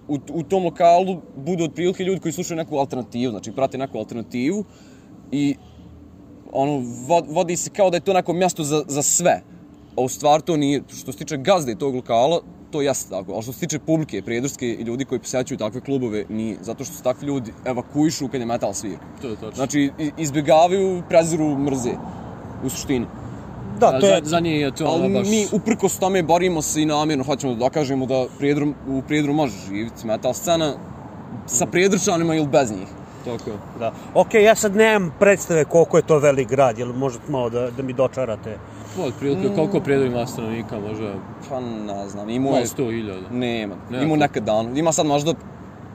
u, 0.09 0.17
u 0.33 0.43
tom 0.43 0.63
lokalu 0.63 1.21
budu 1.35 1.63
otprilike 1.63 2.03
ljudi 2.03 2.21
koji 2.21 2.31
slušaju 2.31 2.57
neku 2.57 2.77
alternativu, 2.77 3.31
znači 3.31 3.51
prate 3.51 3.77
neku 3.77 3.97
alternativu 3.97 4.65
i 5.31 5.55
ono, 6.51 6.77
vo- 7.07 7.25
vodi 7.29 7.55
se 7.55 7.69
kao 7.69 7.89
da 7.89 7.97
je 7.97 8.01
to 8.01 8.13
neko 8.13 8.33
mjesto 8.33 8.63
za, 8.63 8.83
za 8.87 9.01
sve. 9.01 9.41
A 9.97 10.01
u 10.01 10.09
stvari 10.09 10.43
to 10.43 10.57
nije, 10.57 10.81
što 10.87 11.11
se 11.11 11.17
tiče 11.17 11.37
gazde 11.37 11.75
tog 11.75 11.95
lokala, 11.95 12.41
to 12.71 12.81
jeste 12.81 13.09
tako. 13.09 13.33
Ali 13.33 13.43
što 13.43 13.53
se 13.53 13.59
tiče 13.59 13.79
publike, 13.79 14.21
prijedorske 14.21 14.67
i 14.67 14.83
ljudi 14.83 15.05
koji 15.05 15.19
posjećuju 15.19 15.57
takve 15.57 15.81
klubove, 15.81 16.25
nije. 16.29 16.57
Zato 16.61 16.83
što 16.83 16.93
se 16.95 17.03
takvi 17.03 17.27
ljudi 17.27 17.53
evakuišu 17.65 18.27
kad 18.27 18.41
je 18.41 18.45
metal 18.47 18.73
svir. 18.73 18.97
To 19.21 19.27
je 19.27 19.35
tačno. 19.35 19.51
Znači, 19.55 19.91
izbjegavaju, 20.17 21.03
preziru, 21.09 21.57
mrze. 21.57 21.91
U 22.65 22.69
suštini. 22.69 23.05
Da, 23.79 23.99
to 23.99 24.05
je, 24.05 24.21
za, 24.23 24.29
za 24.29 24.39
njih 24.39 24.61
je 24.61 24.71
to 24.75 24.85
ono 24.85 25.03
Ali 25.03 25.13
baš... 25.13 25.27
mi 25.27 25.47
uprkos 25.51 25.99
tome 25.99 26.23
borimo 26.23 26.61
se 26.61 26.81
i 26.81 26.85
namjerno 26.85 27.23
hoćemo 27.23 27.53
da 27.53 27.59
dokažemo 27.59 28.05
da 28.05 28.25
prijedru, 28.37 28.73
u 28.87 29.01
Prijedru 29.07 29.33
može 29.33 29.53
živjeti 29.67 30.07
metal 30.07 30.33
scena 30.33 30.73
sa 31.45 31.65
Prijedrčanima 31.65 32.35
ili 32.35 32.47
bez 32.47 32.71
njih. 32.71 32.87
Tako 33.25 33.49
je. 33.49 33.57
Da. 33.79 33.93
Ok, 34.13 34.33
ja 34.33 34.55
sad 34.55 34.75
nemam 34.75 35.15
predstave 35.19 35.65
koliko 35.65 35.97
je 35.97 36.03
to 36.03 36.19
velik 36.19 36.47
grad, 36.49 36.77
jel 36.79 36.93
možete 36.93 37.31
malo 37.31 37.49
da, 37.49 37.71
da 37.71 37.83
mi 37.83 37.93
dočarate? 37.93 38.57
Pa, 38.95 39.03
otprilike, 39.03 39.55
koliko 39.55 39.79
prijedov 39.79 40.07
ima 40.07 40.27
stanovnika, 40.27 40.79
možda 40.79 41.13
Pa 41.49 41.59
ne 41.59 42.09
znam, 42.09 42.29
imao 42.29 42.55
je... 42.55 42.65
100.000. 42.65 43.13
Nema, 43.31 43.75
Nema 43.75 43.75
ima 43.89 43.99
koliko. 43.99 44.15
nekad 44.15 44.43
dan. 44.43 44.77
Ima 44.77 44.91
sad 44.91 45.05
možda 45.05 45.33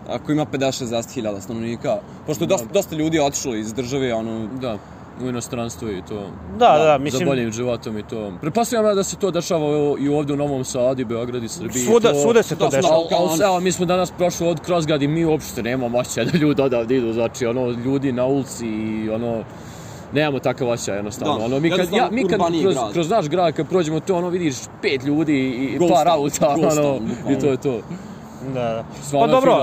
ako 0.08 0.32
ima 0.32 0.46
50-60 0.52 1.14
hiljada 1.14 1.40
stanovnika, 1.40 1.98
pošto 2.26 2.44
je 2.44 2.48
dosta, 2.48 2.66
dosta 2.72 2.96
ljudi 2.96 3.20
otišlo 3.20 3.54
iz 3.54 3.72
države, 3.72 4.14
ono, 4.14 4.46
Da, 4.60 4.78
u 5.22 5.28
inostranstvo 5.28 5.88
i 5.88 6.02
to. 6.08 6.30
Da, 6.58 6.78
da, 6.78 6.84
Za 6.84 6.98
mislim, 6.98 7.28
boljim 7.28 7.52
životom 7.52 7.98
i 7.98 8.02
to. 8.02 8.32
Pretpostavljam 8.40 8.86
ja 8.86 8.94
da 8.94 9.02
se 9.02 9.16
to 9.16 9.30
dešava 9.30 9.66
i 10.00 10.08
ovdje 10.08 10.34
u 10.34 10.36
Novom 10.36 10.64
Sadu, 10.64 11.02
i 11.02 11.04
Beogradu 11.04 11.44
i 11.44 11.48
Srbiji. 11.48 11.82
Svuda- 11.84 12.12
to, 12.12 12.22
svuda 12.22 12.42
se 12.42 12.56
to 12.56 12.68
da, 12.68 12.76
dešava. 12.76 13.08
Kao, 13.08 13.26
kao, 13.28 13.46
evo, 13.46 13.60
mi 13.60 13.72
smo 13.72 13.86
danas 13.86 14.10
prošli 14.10 14.48
od 14.48 14.60
Krozgrad 14.60 15.02
i 15.02 15.08
mi 15.08 15.24
uopšte 15.24 15.62
nemamo 15.62 15.98
osjećaj 15.98 16.24
da 16.24 16.38
ljudi 16.38 16.62
odavde 16.62 16.96
idu, 16.96 17.12
znači, 17.12 17.46
ono, 17.46 17.70
ljudi 17.70 18.12
na 18.12 18.24
ulici 18.26 18.66
i, 18.66 19.10
ono, 19.10 19.44
nemamo 20.12 20.38
takav 20.38 20.68
osjećaj 20.68 20.96
jednostavno. 20.96 21.38
Da, 21.38 21.44
ono, 21.44 21.60
mi 21.60 21.70
kad, 21.70 21.92
ja, 21.92 22.08
mi 22.10 22.28
kad 22.28 22.40
kroz, 22.62 22.74
grad. 22.74 22.92
kroz 22.92 23.10
naš 23.10 23.28
grad, 23.28 23.54
kad 23.54 23.68
prođemo 23.68 24.00
to, 24.00 24.16
ono, 24.16 24.28
vidiš 24.28 24.54
pet 24.82 25.04
ljudi 25.04 25.38
i 25.38 25.78
Ghost 25.78 25.92
par 25.94 26.08
auta, 26.08 26.48
ono, 26.48 27.00
i 27.30 27.38
to 27.38 27.46
je 27.46 27.56
to. 27.56 27.80
Da, 28.44 28.60
da. 28.62 28.84
Pa 29.12 29.26
dobro, 29.26 29.56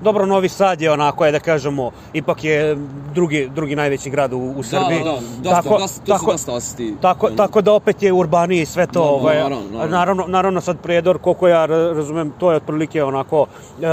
dobro, 0.00 0.26
Novi 0.26 0.48
Sad 0.48 0.80
je 0.80 0.92
onako, 0.92 1.26
je 1.26 1.32
da 1.32 1.40
kažemo, 1.40 1.90
ipak 2.12 2.44
je 2.44 2.76
drugi, 3.14 3.48
drugi 3.54 3.76
najveći 3.76 4.10
grad 4.10 4.32
u, 4.32 4.54
u 4.56 4.62
Srbiji. 4.62 4.98
Da, 4.98 5.04
da, 5.04 5.10
da, 5.10 5.20
dosta, 5.42 5.62
tako, 5.62 5.78
dosta, 5.78 6.00
to 6.00 6.04
su 6.06 6.18
tako, 6.18 6.32
dosta 6.32 6.52
osjeti. 6.52 6.94
Tako, 7.02 7.30
tako 7.30 7.60
da 7.60 7.72
opet 7.72 8.02
je 8.02 8.12
urbaniji 8.12 8.66
sve 8.66 8.86
to, 8.86 8.92
Da, 8.92 9.00
ovaj, 9.00 9.36
naravno, 9.36 9.64
naravno. 9.70 9.96
naravno, 9.96 10.24
naravno 10.28 10.60
sad 10.60 10.78
Prijedor, 10.78 11.18
koliko 11.18 11.48
ja 11.48 11.66
ra- 11.66 11.94
razumem, 11.94 12.32
to 12.38 12.50
je 12.50 12.56
otprilike 12.56 13.04
onako, 13.04 13.46
e, 13.80 13.86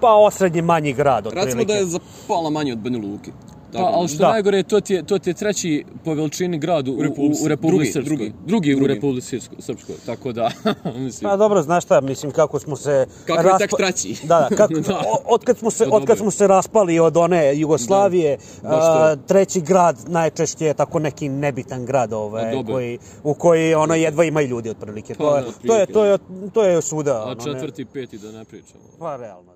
pa 0.00 0.14
osrednji 0.14 0.62
manji 0.62 0.92
grad, 0.92 1.26
otprilike. 1.26 1.46
Recimo 1.46 1.64
da 1.64 1.74
je 1.74 1.84
za 1.84 1.98
pola 2.28 2.50
manje 2.50 2.72
od 2.72 2.78
Banja 2.78 2.98
Pa, 3.72 3.78
ali 3.84 4.08
što 4.08 4.18
Da. 4.18 4.28
najgore, 4.28 4.62
to 4.62 4.80
ti, 4.80 4.94
je, 4.94 5.02
to 5.02 5.18
ti 5.18 5.30
je 5.30 5.34
treći 5.34 5.84
po 6.04 6.14
veličini 6.14 6.58
grad 6.58 6.88
u, 6.88 6.92
u, 6.92 6.96
Republici- 6.98 7.44
u 7.44 7.48
Republici 7.48 7.68
drugi, 7.68 7.86
Srpskoj. 7.86 8.16
drugi. 8.16 8.32
drugi 8.46 8.74
u 8.74 8.76
Drugi. 8.76 8.94
Republici 8.94 9.26
Srpskoj- 9.30 9.60
Srpskoj, 9.60 9.94
tako 10.06 10.32
da, 10.32 10.50
mislim. 10.96 11.30
Pa 11.30 11.36
dobro, 11.36 11.62
znaš 11.62 11.84
šta, 11.84 12.00
mislim 12.00 12.32
kako 12.32 12.58
smo 12.58 12.76
se... 12.76 13.06
Kako 13.26 13.40
je 13.42 13.54
tek 13.58 13.70
treći. 13.72 14.16
Da, 14.24 14.46
da, 14.50 14.56
kako, 14.56 14.74
Da. 14.82 15.02
od, 15.26 15.44
kad 15.44 15.58
smo 15.58 15.70
se, 15.70 15.86
od 15.86 16.04
kad 16.04 16.18
smo 16.18 16.30
se 16.30 16.46
raspali 16.46 16.98
od 16.98 17.16
one 17.16 17.56
Jugoslavije, 17.56 18.38
Da, 18.62 18.68
a, 18.70 19.16
treći 19.18 19.60
grad 19.60 19.96
najčešće 20.06 20.64
je 20.66 20.74
tako 20.74 20.98
neki 20.98 21.28
nebitan 21.28 21.84
grad 21.84 22.12
ovaj, 22.12 22.44
A, 22.44 22.52
dobro. 22.52 22.74
koji, 22.74 22.98
u 23.24 23.34
koji 23.34 23.74
ono 23.74 23.94
jedva 23.94 24.24
ima 24.24 24.42
i 24.42 24.46
ljudi 24.46 24.70
otprilike. 24.70 25.14
Pa, 25.14 25.24
To 25.24 25.36
je, 25.36 25.44
to 25.58 25.74
je, 25.74 25.86
to 25.86 26.04
je, 26.04 26.18
to 26.52 26.64
je 26.64 26.82
svuda. 26.82 27.12
A 27.14 27.22
ono, 27.22 27.34
ne- 27.36 27.44
četvrti, 27.44 27.84
peti, 27.84 28.18
da 28.18 28.32
ne 28.32 28.44
pričamo. 28.44 28.84
Pa 28.98 29.16
realno, 29.16 29.55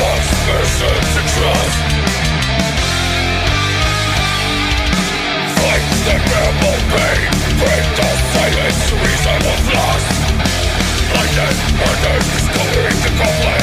Lost 0.00 0.82
and 0.82 1.28
trust 1.30 1.78
Fight 5.60 5.86
the 6.06 6.16
pain 6.90 7.30
Break 7.60 7.86
the 7.98 8.08
silence 8.34 8.84
Reason 8.90 9.42
of 9.46 9.62
loss. 9.74 10.04
Blinded 11.10 11.58
Murder 11.78 12.18
Discovering 12.18 12.98
the 13.04 13.12
complex 13.20 13.62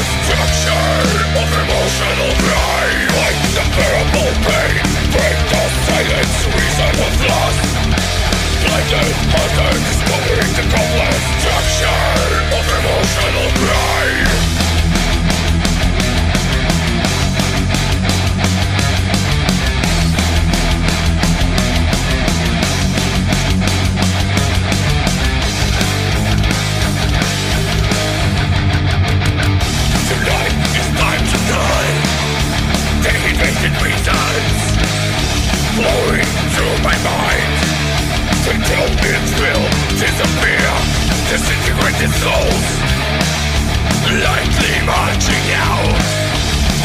of 1.36 1.50
emotional 1.60 2.32
pain 2.48 3.08
Fight 3.16 3.40
the 3.52 3.66
pain 4.48 4.80
Break 5.12 5.40
the 5.52 5.64
silence 5.88 6.40
Reason 6.56 6.96
of 7.04 7.16
loss 7.28 7.58
Blinded 8.64 9.16
the 10.56 10.64
complex 10.74 11.17
Flowing 35.78 36.26
through 36.54 36.78
my 36.84 36.98
mind 37.04 37.54
Until 38.50 38.88
it 39.06 39.24
will 39.40 39.67
Disintegrated 41.30 42.12
souls. 42.24 42.68
Lightly 44.08 44.76
marching 44.88 45.48
out. 45.60 46.00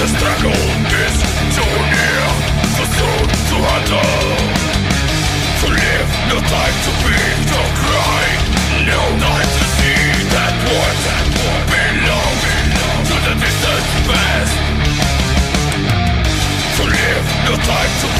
The 0.02 0.08
struggle 0.10 0.66
is 0.98 1.16
too 1.54 1.74
near 1.94 2.26
Too 2.74 2.88
soon 2.90 3.28
to 3.48 3.56
handle 3.70 4.34
To 5.62 5.66
live, 5.70 6.08
no 6.26 6.36
time 6.42 6.76
to 6.86 6.92
be, 7.06 7.18
to 7.54 7.60
cry. 7.86 8.26
No 8.82 9.00
time 9.22 9.46
to 9.46 9.64
see 9.78 10.02
that 10.34 10.54
what 10.66 10.96
that 11.06 11.26
what 11.38 11.62
belong 11.70 12.34
To 13.06 13.14
the 13.22 13.34
distant 13.38 13.86
past. 14.10 14.54
To 16.76 16.82
live, 16.82 17.26
no 17.46 17.54
time 17.62 17.92
to 18.02 18.11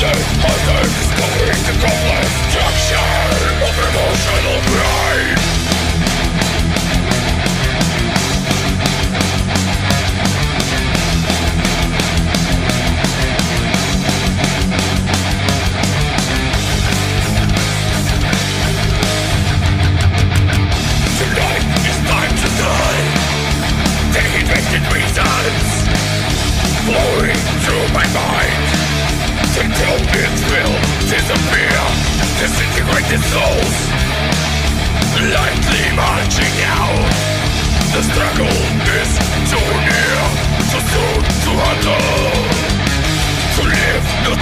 Blinded, 0.00 0.24
burdened, 0.40 0.94
discovering 0.96 1.62
the 1.68 1.76
complex 1.84 2.30
Structure 2.48 3.19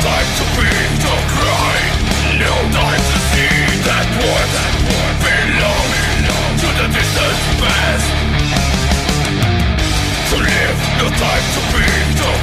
time 0.08 0.26
to 0.38 0.44
be, 0.54 0.70
don't 1.02 1.26
cry. 1.34 1.78
No 2.40 2.52
time 2.70 3.02
to 3.12 3.18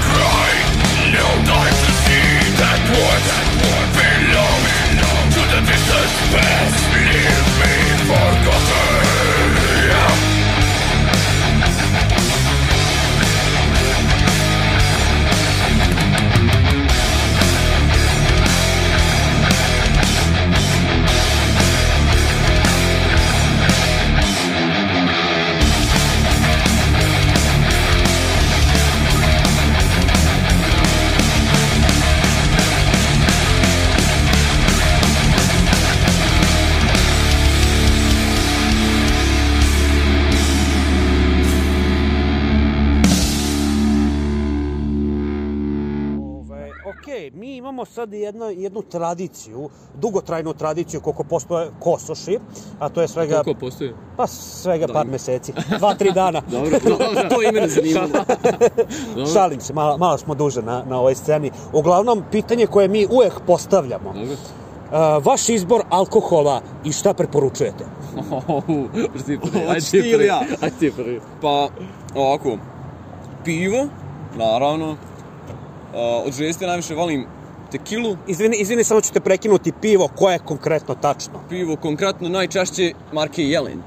cry. 0.10 0.52
No 1.14 1.28
time 1.46 1.75
sad 47.96 48.14
jedno, 48.14 48.46
jednu 48.46 48.82
tradiciju, 48.82 49.70
dugotrajnu 49.96 50.54
tradiciju 50.54 51.02
koliko 51.02 51.24
postoje 51.24 51.70
kosoši, 51.80 52.40
a 52.80 52.90
to 52.90 53.02
je 53.02 53.08
svega, 53.08 53.44
Koliko 53.44 53.60
postoji? 53.60 53.94
pa 54.18 54.28
svega 54.28 54.88
par 54.88 55.08
meseci, 55.08 55.54
dva, 55.80 55.94
tri 55.94 56.12
dana. 56.12 56.42
Dobro, 56.52 56.80
To 57.30 57.42
i 57.42 57.52
mene 57.54 57.68
zanima. 57.68 58.08
dobro. 59.16 59.34
Šalim 59.34 59.62
se, 59.62 59.74
malo, 59.74 59.98
malo 59.98 60.18
smo 60.18 60.36
duže 60.36 60.62
na, 60.62 60.84
na 60.84 61.00
ovoj 61.00 61.16
sceni. 61.16 61.52
Uglavnom, 61.74 62.24
pitanje 62.32 62.68
koje 62.68 62.88
mi 62.88 63.08
uvek 63.08 63.40
postavljamo. 63.48 64.14
Dobro. 64.14 64.34
Uh, 64.34 65.26
vaš 65.26 65.50
izbor 65.50 65.82
alkohola 65.90 66.62
i 66.84 66.92
šta 66.92 67.14
preporučujete? 67.14 67.86
Ohu, 68.48 68.88
ti 69.26 69.40
ajde 69.70 70.12
prvi. 70.12 70.26
ja? 70.26 70.40
Ajde 70.62 70.76
ti 70.80 70.92
prvi. 70.92 71.22
Pa, 71.42 71.70
ovako, 72.16 72.58
pivo, 73.44 73.88
naravno. 74.38 74.92
Uh, 74.92 74.98
od 76.26 76.34
žeste 76.34 76.68
najviše 76.68 76.96
volim 76.96 77.26
tekilu, 77.72 78.18
Izvini, 78.28 78.58
izvini, 78.58 78.84
samo 78.84 79.02
ću 79.02 79.14
te 79.14 79.20
prekinuti 79.20 79.72
pivo, 79.82 80.08
koje 80.16 80.34
je 80.34 80.40
konkretno 80.40 80.96
tačno? 80.96 81.34
pivo 81.50 81.76
konkretno 81.76 82.30
najčešće 82.30 82.94
marke 83.14 83.44
Jelen. 83.44 83.82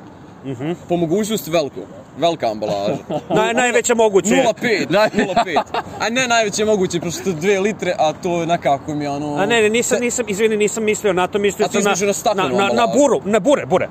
Po 0.89 0.97
mogućnosti 0.97 1.51
veliko, 1.51 1.81
velika 2.19 2.51
ambalaža. 2.51 2.97
Naj, 3.37 3.55
najveće 3.55 3.95
moguće. 3.95 4.29
0,5, 4.29 4.89
0,5. 4.89 5.63
A 6.03 6.09
ne 6.11 6.29
najveće 6.29 6.65
moguće, 6.65 7.01
pošto 7.01 7.31
2 7.31 7.61
litre, 7.61 7.95
a 7.99 8.13
to 8.13 8.41
je 8.41 8.47
nekako 8.47 8.95
mi 8.95 9.07
ono... 9.07 9.37
A 9.37 9.47
ne, 9.47 9.63
ne, 9.63 9.69
nisam, 9.69 10.01
nisam, 10.01 10.25
izvini, 10.29 10.57
nisam 10.57 10.85
mislio 10.85 11.13
na 11.13 11.27
to, 11.27 11.39
mislio 11.39 11.67
A 11.67 11.69
sam 11.69 11.83
na, 11.83 11.91
misliš 11.91 12.25
na 12.25 12.35
na, 12.35 12.49
na, 12.49 12.69
na 12.69 12.87
buru, 12.87 13.21
na 13.25 13.41
bure, 13.41 13.67
bure. 13.67 13.89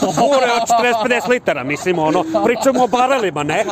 bure 0.00 0.46
od 0.62 0.68
40-50 1.08 1.28
litara, 1.28 1.64
mislim, 1.64 1.98
ono, 1.98 2.24
pričamo 2.44 2.84
o 2.84 2.86
barelima, 2.86 3.42
ne? 3.42 3.64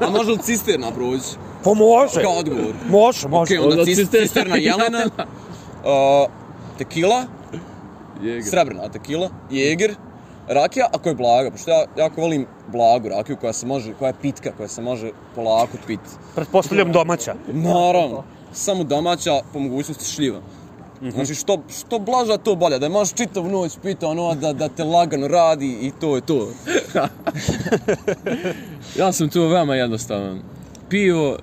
A 0.00 0.10
može 0.10 0.30
li 0.30 0.38
cisterna 0.38 0.90
proći? 0.90 1.36
Pa 1.66 1.74
može. 1.74 2.22
Kao 2.22 2.32
odgovor. 2.32 2.74
Može, 2.90 3.28
može. 3.28 3.58
Ok, 3.58 3.64
onda 3.64 3.80
Onda 3.80 3.84
cis- 3.84 4.10
cisterna 4.10 4.56
Jelena, 4.56 5.04
uh, 5.04 6.30
tekila, 6.78 7.22
Jeger. 8.22 8.44
srebrna 8.44 8.88
tekila, 8.88 9.30
jeger, 9.50 9.94
rakija, 10.48 10.86
ako 10.92 11.08
je 11.08 11.14
blaga, 11.14 11.50
pošto 11.50 11.70
ja 11.70 11.84
jako 11.96 12.20
volim 12.20 12.46
blagu 12.68 13.08
rakiju 13.08 13.36
koja 13.36 13.52
se 13.52 13.66
može, 13.66 13.94
koja 13.94 14.08
je 14.08 14.14
pitka, 14.22 14.52
koja 14.56 14.68
se 14.68 14.82
može 14.82 15.10
polako 15.34 15.76
piti. 15.86 16.10
Pretpostavljam 16.34 16.92
domaća. 16.92 17.34
Naravno, 17.48 18.24
samo 18.52 18.84
domaća, 18.84 19.40
po 19.52 19.58
mogućnosti 19.58 20.04
šljiva. 20.04 20.40
Znači, 21.10 21.34
što, 21.34 21.58
što 21.78 21.98
blaža, 21.98 22.36
to 22.36 22.54
bolje. 22.54 22.78
Da 22.78 22.88
možeš 22.88 23.14
čitavu 23.14 23.50
noć 23.50 23.72
piti 23.82 24.04
ono, 24.04 24.34
da, 24.34 24.52
da 24.52 24.68
te 24.68 24.84
lagano 24.84 25.28
radi 25.28 25.78
i 25.80 25.92
to 26.00 26.14
je 26.16 26.20
to. 26.20 26.48
Ja 28.96 29.12
sam 29.12 29.28
tu 29.28 29.42
veoma 29.42 29.74
jednostavan. 29.74 30.40
Pivo 30.88 31.36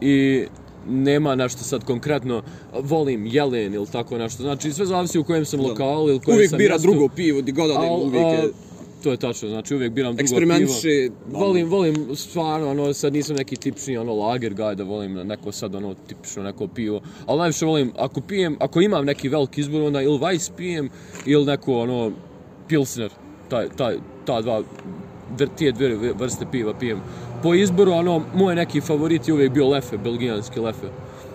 i 0.00 0.44
nema 0.88 1.34
nešto 1.34 1.64
sad 1.64 1.84
konkretno, 1.84 2.42
volim 2.82 3.26
jelen 3.26 3.74
ili 3.74 3.86
tako 3.86 4.18
nešto. 4.18 4.42
Znači, 4.42 4.72
sve 4.72 4.86
zavisi 4.86 5.18
u 5.18 5.24
kojem 5.24 5.44
sam 5.44 5.60
lokalu 5.60 6.08
ili 6.08 6.20
kojem 6.20 6.36
Uvijek 6.36 6.50
sam 6.50 6.58
bira 6.58 6.74
mjestu. 6.74 6.90
drugo 6.90 7.08
pivo, 7.08 7.40
di 7.40 7.52
god 7.52 7.70
odem, 7.70 7.90
Al, 7.90 8.02
uvijek 8.02 8.24
je... 8.24 8.50
To 9.02 9.10
je 9.10 9.16
tačno, 9.16 9.48
znači 9.48 9.74
uvijek 9.74 9.92
biram 9.92 10.16
drugo 10.16 10.40
pivo. 10.40 10.72
ono. 11.28 11.40
Volim, 11.40 11.68
volim 11.68 12.16
stvarno, 12.16 12.70
ono, 12.70 12.92
sad 12.92 13.12
nisam 13.12 13.36
neki 13.36 13.56
tipični, 13.56 13.96
ono, 13.96 14.14
lager 14.14 14.54
guy 14.54 14.74
da 14.74 14.84
volim 14.84 15.14
neko 15.14 15.52
sad, 15.52 15.74
ono, 15.74 15.94
tipično 16.06 16.42
neko 16.42 16.66
pivo. 16.66 17.00
Ali 17.26 17.38
najviše 17.38 17.66
volim, 17.66 17.92
ako 17.98 18.20
pijem, 18.20 18.56
ako 18.60 18.80
imam 18.80 19.04
neki 19.04 19.28
veliki 19.28 19.60
izbor, 19.60 19.82
onda 19.82 20.02
ili 20.02 20.18
Weiss 20.18 20.50
pijem, 20.56 20.90
ili 21.26 21.44
neko, 21.44 21.80
ono, 21.80 22.12
Pilsner, 22.68 23.10
taj, 23.48 23.68
taj, 23.76 23.96
ta 24.24 24.40
dva, 24.40 24.62
tije 25.58 25.72
dvije 25.72 26.14
vrste 26.18 26.46
piva 26.52 26.74
pijem. 26.74 27.00
Po 27.42 27.54
izboru, 27.54 27.92
ono, 27.92 28.22
moj 28.34 28.54
neki 28.54 28.80
favorit 28.80 29.28
je 29.28 29.34
uvijek 29.34 29.52
bio 29.52 29.68
Lefe, 29.68 29.98
belgijanski 29.98 30.60
Lefe. 30.60 30.86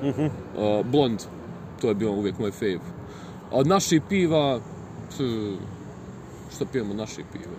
uh, 0.01 0.85
blond, 0.85 1.19
to 1.81 1.87
je 1.87 1.95
bio 1.95 2.11
uvijek 2.11 2.39
moj 2.39 2.51
fave. 2.51 2.79
Od 3.51 3.67
naših 3.67 4.01
piva, 4.09 4.59
pff, 5.09 5.19
što 6.55 6.65
pijemo 6.65 6.91
od 6.91 6.97
naših 6.97 7.25
piva? 7.33 7.55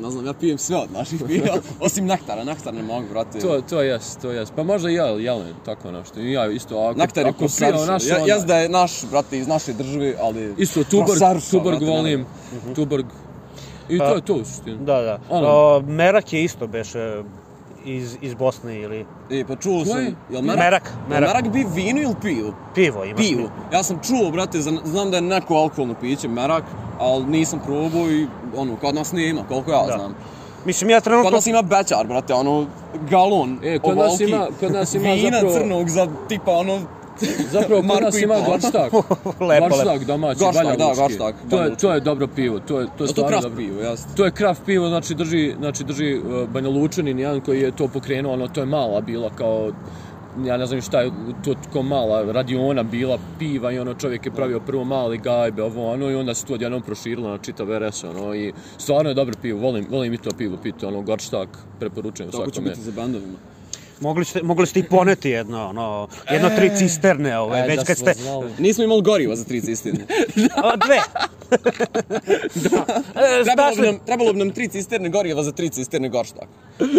Ne 0.00 0.10
znam, 0.10 0.26
ja 0.26 0.32
pijem 0.32 0.58
sve 0.58 0.76
od 0.76 0.92
naših 0.92 1.22
piva, 1.26 1.56
osim 1.80 2.06
nektara, 2.06 2.44
nektar 2.44 2.74
ne 2.74 2.82
mogu, 2.82 3.06
brate. 3.10 3.38
To, 3.38 3.60
to 3.60 3.82
jest, 3.82 4.20
to 4.20 4.30
jest. 4.30 4.52
Pa 4.56 4.62
možda 4.62 4.90
i 4.90 4.94
ja, 4.94 5.06
jelen, 5.06 5.54
tako 5.64 5.90
nešto. 5.92 6.20
I 6.20 6.32
ja 6.32 6.46
isto, 6.46 6.78
ako, 6.80 6.98
Nektar 6.98 7.24
je 7.24 7.28
ako 7.28 7.38
pijem 7.38 7.48
prosaršao. 7.50 7.86
naše, 7.86 8.08
Ja, 8.08 8.16
onda- 8.16 8.26
jas 8.26 8.44
da 8.44 8.56
je 8.56 8.68
naš, 8.68 9.04
brate, 9.10 9.38
iz 9.38 9.46
naše 9.46 9.72
države, 9.72 10.14
ali... 10.20 10.54
Isto, 10.58 10.84
Tuborg, 10.84 11.06
prosaršao, 11.08 11.50
Tuborg 11.50 11.78
brate, 11.78 11.92
volim, 11.92 12.26
ne. 12.66 12.74
Tuborg. 12.74 13.06
I 13.88 13.98
to 13.98 14.14
je 14.14 14.20
to 14.20 14.34
u 14.34 14.44
suštini. 14.44 14.76
Da, 14.76 15.00
da. 15.00 15.18
Ono. 15.30 15.48
O, 15.48 15.80
merak 15.80 16.32
je 16.32 16.44
isto 16.44 16.66
beše 16.66 17.22
iz, 17.86 18.16
iz 18.20 18.34
Bosne 18.34 18.76
ili 18.76 19.06
E, 19.30 19.44
pa 19.44 19.56
čuo 19.56 19.84
sam... 19.84 19.98
Jel 20.30 20.42
Merak, 20.42 20.58
merak? 20.58 20.82
merak. 21.08 21.22
Jel 21.22 21.34
merak 21.34 21.48
bi 21.48 21.66
vino 21.74 22.00
ili 22.00 22.14
pivo? 22.22 22.52
pivo 22.74 23.04
ima. 23.04 23.16
Pivo. 23.16 23.48
Ja 23.72 23.82
sam 23.82 23.98
čuo, 24.00 24.30
brate, 24.30 24.58
zna- 24.58 24.80
znam 24.84 25.10
da 25.10 25.16
je 25.16 25.22
neko 25.22 25.54
alkoholno 25.54 25.94
piće, 25.94 26.28
merak, 26.28 26.64
ali 26.98 27.24
nisam 27.26 27.60
probao 27.60 28.10
i, 28.10 28.26
ono, 28.56 28.76
kod 28.76 28.94
nas 28.94 29.12
nema, 29.12 29.40
koliko 29.44 29.70
ja 29.70 29.82
Da. 29.82 29.92
znam. 29.92 30.14
Mislim, 30.64 30.90
ja 30.90 30.96
Kod 30.96 31.04
trenutno... 31.04 31.30
nas 31.30 31.46
ima 31.46 31.62
bećar, 31.62 32.06
brate, 32.06 32.34
ono, 32.34 32.66
galon 33.00 33.58
E, 33.64 33.78
kod 33.78 33.96
nas 33.96 34.06
ovoliki 34.06 34.24
ima- 34.24 34.46
kod 34.60 34.72
nas 34.72 34.94
ima 34.94 35.12
vina 35.12 35.30
zapravo- 35.32 35.54
crnog 35.54 35.88
za, 35.88 36.08
tipa, 36.28 36.52
ono, 36.52 36.78
Zapravo, 37.52 37.82
kod 37.82 38.02
nas 38.02 38.22
ima 38.22 38.34
gorštak. 38.46 38.92
lepo. 39.48 39.68
Gorštak 39.68 40.04
domaći, 40.04 40.40
Gorštak, 40.40 40.78
da, 40.78 40.92
gorštak, 40.96 41.34
To 41.50 41.62
je, 41.62 41.76
to 41.76 41.92
je 41.92 42.00
dobro 42.00 42.26
pivo, 42.26 42.58
to 42.58 42.80
je, 42.80 42.86
to 42.86 43.04
je 43.04 43.06
to 43.06 43.12
stvarno 43.12 43.30
kraft 43.30 43.42
dobro. 43.42 43.56
pivo, 43.56 43.80
jasno. 43.80 44.12
To 44.16 44.24
je 44.24 44.30
kraft 44.30 44.62
pivo, 44.66 44.88
znači 44.88 45.14
drži, 45.14 45.54
znači 45.58 45.84
drži 45.84 46.18
uh, 46.18 46.48
Banja 46.48 46.68
Lučanin, 46.68 47.18
jedan 47.18 47.40
koji 47.40 47.60
je 47.60 47.76
to 47.76 47.88
pokrenuo, 47.88 48.32
ono, 48.32 48.48
to 48.48 48.60
je 48.60 48.66
mala 48.66 49.00
bila 49.00 49.30
kao 49.30 49.70
ja 50.44 50.56
ne 50.56 50.66
znam 50.66 50.80
šta 50.80 51.00
je 51.00 51.10
to 51.44 51.54
ko 51.72 51.82
mala 51.82 52.32
radiona 52.32 52.82
bila 52.82 53.18
piva 53.38 53.72
i 53.72 53.78
ono 53.78 53.94
čovjek 53.94 54.26
je 54.26 54.32
pravio 54.32 54.60
prvo 54.60 54.84
mali 54.84 55.18
gajbe 55.18 55.62
ovo 55.62 55.92
ono 55.92 56.10
i 56.10 56.14
onda 56.14 56.34
se 56.34 56.46
to 56.46 56.54
odjednom 56.54 56.82
proširilo 56.82 57.30
na 57.30 57.38
čitav 57.38 57.66
RS 57.78 58.04
ono 58.04 58.34
i 58.34 58.52
stvarno 58.78 59.10
je 59.10 59.14
dobro 59.14 59.34
pivo 59.42 59.60
volim, 59.60 59.86
volim 59.90 60.14
i 60.14 60.18
to 60.18 60.30
pivo 60.38 60.56
piti 60.62 60.86
ono 60.86 61.02
Gorštak 61.02 61.48
preporučujem 61.78 62.30
Tako 62.30 62.44
će 62.44 62.52
svakome 62.52 62.70
biti 62.70 62.82
za 62.82 62.92
bendovima. 62.92 63.38
Mogli 64.00 64.24
ste, 64.24 64.42
mogli 64.42 64.66
ste 64.66 64.80
i 64.80 64.82
poneti 64.82 65.30
jedno, 65.30 65.68
ono, 65.68 66.08
jedno 66.30 66.50
tri 66.50 66.70
cisterne, 66.76 67.38
ove, 67.38 67.58
E, 67.58 67.66
već 67.66 67.76
da 67.76 67.84
kad 67.84 67.96
ste... 67.96 68.14
znali. 68.22 68.52
Nismo 68.58 68.84
imali 68.84 69.02
goriva 69.02 69.36
za 69.36 69.44
tri 69.44 69.60
cisterne. 69.60 70.06
A, 70.64 70.76
dve. 70.76 71.00
E, 73.40 73.44
trebalo, 73.44 73.76
bi 73.76 73.82
nam, 73.82 73.98
trebalo 74.06 74.32
bi 74.32 74.38
nam 74.38 74.50
tri 74.50 74.68
cisterne 74.68 75.08
goriva 75.08 75.42
za 75.42 75.52
tri 75.52 75.68
cisterne 75.68 76.08
gorštak. 76.08 76.48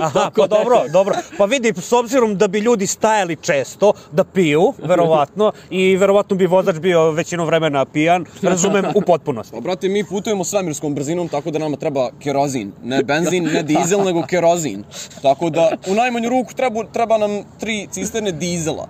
Aha, 0.01 0.31
pa 0.35 0.47
dobro, 0.47 0.83
dobro. 0.93 1.15
Pa 1.37 1.45
vidi, 1.45 1.73
s 1.81 1.93
obzirom 1.93 2.37
da 2.37 2.47
bi 2.47 2.59
ljudi 2.59 2.87
stajali 2.87 3.35
često 3.41 3.93
da 4.11 4.23
piju, 4.23 4.73
verovatno, 4.83 5.51
i 5.69 5.95
verovatno 5.95 6.35
bi 6.35 6.45
vozač 6.45 6.75
bio 6.75 7.11
većinu 7.11 7.45
vremena 7.45 7.85
pijan, 7.85 8.25
razumem 8.41 8.85
u 8.95 9.01
potpunosti. 9.01 9.55
Pa, 9.55 9.61
brate, 9.61 9.89
mi 9.89 10.03
putujemo 10.03 10.43
svemirskom 10.43 10.95
brzinom, 10.95 11.27
tako 11.27 11.51
da 11.51 11.59
nama 11.59 11.77
treba 11.77 12.09
kerozin. 12.19 12.71
Ne 12.83 13.03
benzin, 13.03 13.43
ne 13.43 13.63
dizel, 13.63 14.03
nego 14.05 14.23
kerozin. 14.27 14.83
Tako 15.21 15.49
da, 15.49 15.69
u 15.87 15.93
najmanju 15.95 16.29
ruku 16.29 16.53
treba, 16.53 16.83
treba 16.93 17.17
nam 17.17 17.43
tri 17.59 17.87
cisterne 17.91 18.31
dizela. 18.31 18.87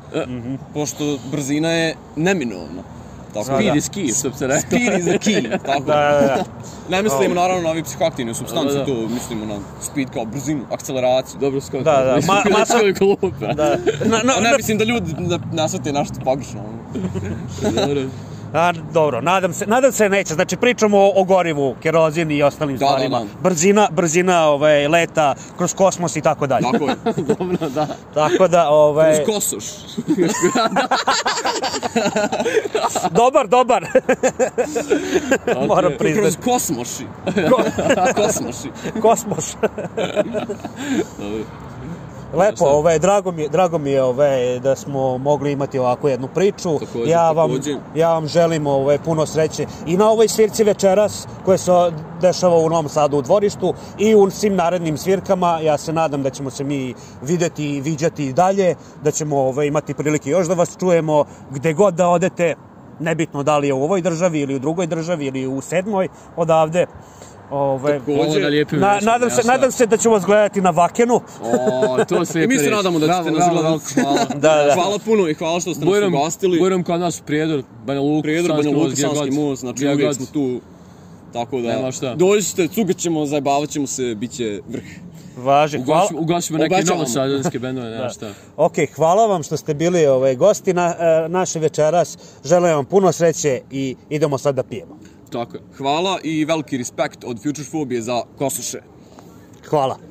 Pošto 0.74 1.18
brzina 1.32 1.72
je 1.72 1.96
neminovna. 2.16 3.01
Tako 3.34 3.46
Da, 3.46 3.56
Speed 3.56 3.66
da. 3.66 3.76
is 3.76 3.90
key, 3.90 4.20
što 4.20 4.30
bi 4.30 4.36
se 4.36 4.48
rekao. 4.48 4.62
Speed 4.62 5.00
is 5.00 5.06
the 5.06 5.18
key. 5.20 5.58
Tako 5.66 5.80
Da, 5.82 5.94
da, 5.94 6.28
da. 6.28 6.44
Ne 6.90 7.04
mislimo 7.04 7.36
naravno 7.36 7.64
na 7.64 7.70
ove 7.70 7.84
psihoaktivne 7.84 8.34
substance, 8.34 8.68
Da, 8.68 8.80
da. 8.80 8.86
to 8.86 9.08
mislimo 9.10 9.46
na 9.46 9.58
speed 9.82 10.10
kao 10.10 10.26
brzinu, 10.26 10.62
akceleraciju. 10.72 11.40
Dobro 11.40 11.62
skoro. 11.62 11.84
Da, 11.84 11.92
da, 11.94 12.16
ma- 12.24 12.44
masa- 12.52 12.80
Koliko 12.80 13.06
lupa. 13.06 13.28
Da. 13.48 13.78
Na, 14.02 14.22
na, 14.24 14.34
A 14.34 14.40
ne 14.40 14.50
na, 14.50 14.58
mislim 14.58 14.78
da 14.78 14.84
ljudi 14.84 15.14
ne, 15.20 15.40
ne 15.54 15.70
shvate 15.70 15.94
našto 15.94 16.16
pogrešno. 16.24 16.60
ono. 16.60 17.02
Dobro. 17.78 18.02
A, 18.54 18.72
dobro, 18.94 19.22
nadam 19.22 19.54
se, 19.54 19.66
nadam 19.68 19.92
se 19.92 20.10
neće. 20.10 20.34
Znači, 20.34 20.58
pričamo 20.58 20.98
o, 20.98 21.12
o 21.16 21.24
gorivu, 21.24 21.76
kerozini 21.82 22.36
i 22.36 22.44
ostalim 22.44 22.78
Da, 22.78 22.86
da, 22.86 22.92
stvarima. 22.92 23.20
da. 23.20 23.26
Brzina, 23.42 23.88
brzina 23.92 24.46
ovaj, 24.46 24.88
leta 24.88 25.36
kroz 25.58 25.74
kosmos 25.74 26.16
i 26.16 26.22
tako 26.22 26.48
dalje. 26.48 26.66
Tako 26.72 26.86
je. 26.86 26.96
Dobro, 27.38 27.70
da. 27.70 27.88
Tako 28.14 28.48
da, 28.48 28.70
ovaj, 28.70 29.12
Uz 29.12 29.20
kosoš. 29.26 29.64
dobar, 33.12 33.48
dobar. 33.48 33.86
Moram 35.68 35.92
priznati. 36.00 36.22
Kroz 36.22 36.38
kosmoši. 36.46 37.06
kosmoši. 38.16 38.70
Kosmos. 39.02 39.56
Lepo, 42.34 42.66
ovaj, 42.66 43.00
drago 43.00 43.32
mi 43.32 43.50
drago 43.50 43.78
mi 43.78 43.92
je 43.92 44.04
ovaj, 44.04 44.60
da 44.60 44.76
smo 44.76 45.18
mogli 45.18 45.52
imati 45.52 45.80
ovakvu 45.80 46.10
jednu 46.10 46.28
priču. 46.28 46.80
Također, 46.80 47.08
ja, 47.08 47.32
vam, 47.32 47.50
također. 47.50 47.78
ja 47.96 48.14
vam 48.14 48.28
želim 48.28 48.68
ovaj, 48.68 48.98
puno 48.98 49.26
sreće 49.26 49.66
i 49.86 49.98
na 49.98 50.10
ovoj 50.10 50.28
svirci 50.28 50.64
večeras 50.64 51.28
koja 51.46 51.58
se 51.58 51.72
dešava 52.22 52.58
u 52.58 52.70
Novom 52.70 52.90
Sadu 52.90 53.18
u 53.18 53.22
dvorištu 53.22 53.74
i 53.98 54.16
u 54.16 54.30
svim 54.30 54.56
narednim 54.56 54.98
svirkama. 54.98 55.60
Ja 55.60 55.78
se 55.78 55.94
nadam 55.94 56.24
da 56.24 56.30
ćemo 56.30 56.50
se 56.50 56.64
mi 56.64 56.94
videti 57.22 57.66
i 57.66 57.82
viđati 57.82 58.26
i 58.26 58.34
dalje, 58.34 58.76
da 59.04 59.12
ćemo 59.12 59.38
ovaj, 59.38 59.68
imati 59.68 59.94
prilike 59.94 60.30
još 60.30 60.48
da 60.48 60.54
vas 60.54 60.78
čujemo 60.80 61.26
gde 61.52 61.74
god 61.74 61.94
da 61.94 62.08
odete, 62.10 62.56
nebitno 63.00 63.44
da 63.44 63.58
li 63.58 63.68
je 63.68 63.74
u 63.74 63.84
ovoj 63.84 64.02
državi 64.02 64.40
ili 64.40 64.56
u 64.56 64.60
drugoj 64.60 64.88
državi 64.88 65.26
ili 65.26 65.48
u 65.48 65.62
sedmoj 65.62 66.08
odavde. 66.36 66.86
Ove, 67.52 68.00
da 68.42 68.48
lijepim 68.48 68.80
na, 68.80 68.94
rečima, 68.94 69.12
nadam, 69.12 69.30
se, 69.30 69.48
nadam 69.48 69.72
se 69.72 69.86
da 69.86 69.98
ću 69.98 70.10
vas 70.10 70.26
gledati 70.26 70.62
na 70.62 70.70
Vakenu. 70.70 71.22
O, 71.42 72.06
to 72.06 72.26
se 72.26 72.42
I 72.44 72.48
mi 72.48 72.58
se 72.58 72.70
nadamo 72.70 73.00
da 73.00 73.08
ćete 73.08 73.32
nas 73.32 73.50
gledati. 73.52 74.02
Hvala. 74.02 74.26
Da, 74.36 74.64
da. 74.66 74.74
Hvala 74.74 75.00
puno 75.06 75.28
i 75.30 75.34
hvala 75.34 75.60
što 75.60 75.74
ste 75.74 75.86
nas 75.86 75.94
Bujrom, 75.94 76.14
ugostili. 76.14 76.60
Bujrom 76.60 76.84
kod 76.84 77.00
nas 77.00 77.22
Prijedor, 77.22 77.64
Banja 77.86 78.02
Luka, 78.02 78.22
Prijedor, 78.24 78.52
Banja 78.52 78.78
Luka. 78.78 78.96
Sanski 78.96 79.32
most, 79.32 79.60
znači 79.60 79.88
uvijek 79.88 80.16
smo 80.16 80.26
tu. 80.34 80.62
Tako 81.34 81.62
da, 81.62 81.68
Nema 81.68 81.92
šta. 81.92 82.16
dođite, 82.16 82.68
cugat 82.68 82.98
ćemo, 82.98 83.26
zajebavat 83.26 83.70
ćemo 83.70 83.88
se, 83.88 84.16
bit 84.16 84.32
će 84.32 84.62
vrh. 84.70 84.84
Važi, 85.38 85.82
hvala. 85.86 86.10
Ugasimo 86.14 86.60
neke 86.60 86.76
Obećavamo. 86.76 87.02
novosadanske 87.04 87.60
bendove, 87.64 87.90
nema 87.90 88.10
šta. 88.10 88.30
Ok, 88.58 88.74
hvala 88.96 89.26
vam 89.28 89.44
što 89.44 89.58
ste 89.58 89.74
bili 89.74 90.06
ovaj, 90.06 90.36
gosti 90.36 90.74
na, 90.74 90.96
e, 91.00 91.30
naše 91.30 91.60
večeras. 91.60 92.18
Želim 92.46 92.76
vam 92.76 92.86
puno 92.86 93.12
sreće 93.12 93.62
i 93.72 93.96
idemo 94.10 94.38
sad 94.38 94.56
da 94.56 94.64
pijemo. 94.64 94.98
Tako 95.32 95.58
je. 95.58 95.64
Hvala 95.78 96.20
i 96.24 96.46
veliki 96.46 96.78
respekt 96.78 97.24
od 97.24 97.44
Future 97.44 97.68
Phobije 97.70 98.02
za 98.02 98.22
kosuše. 98.38 98.82
Hvala. 99.70 100.11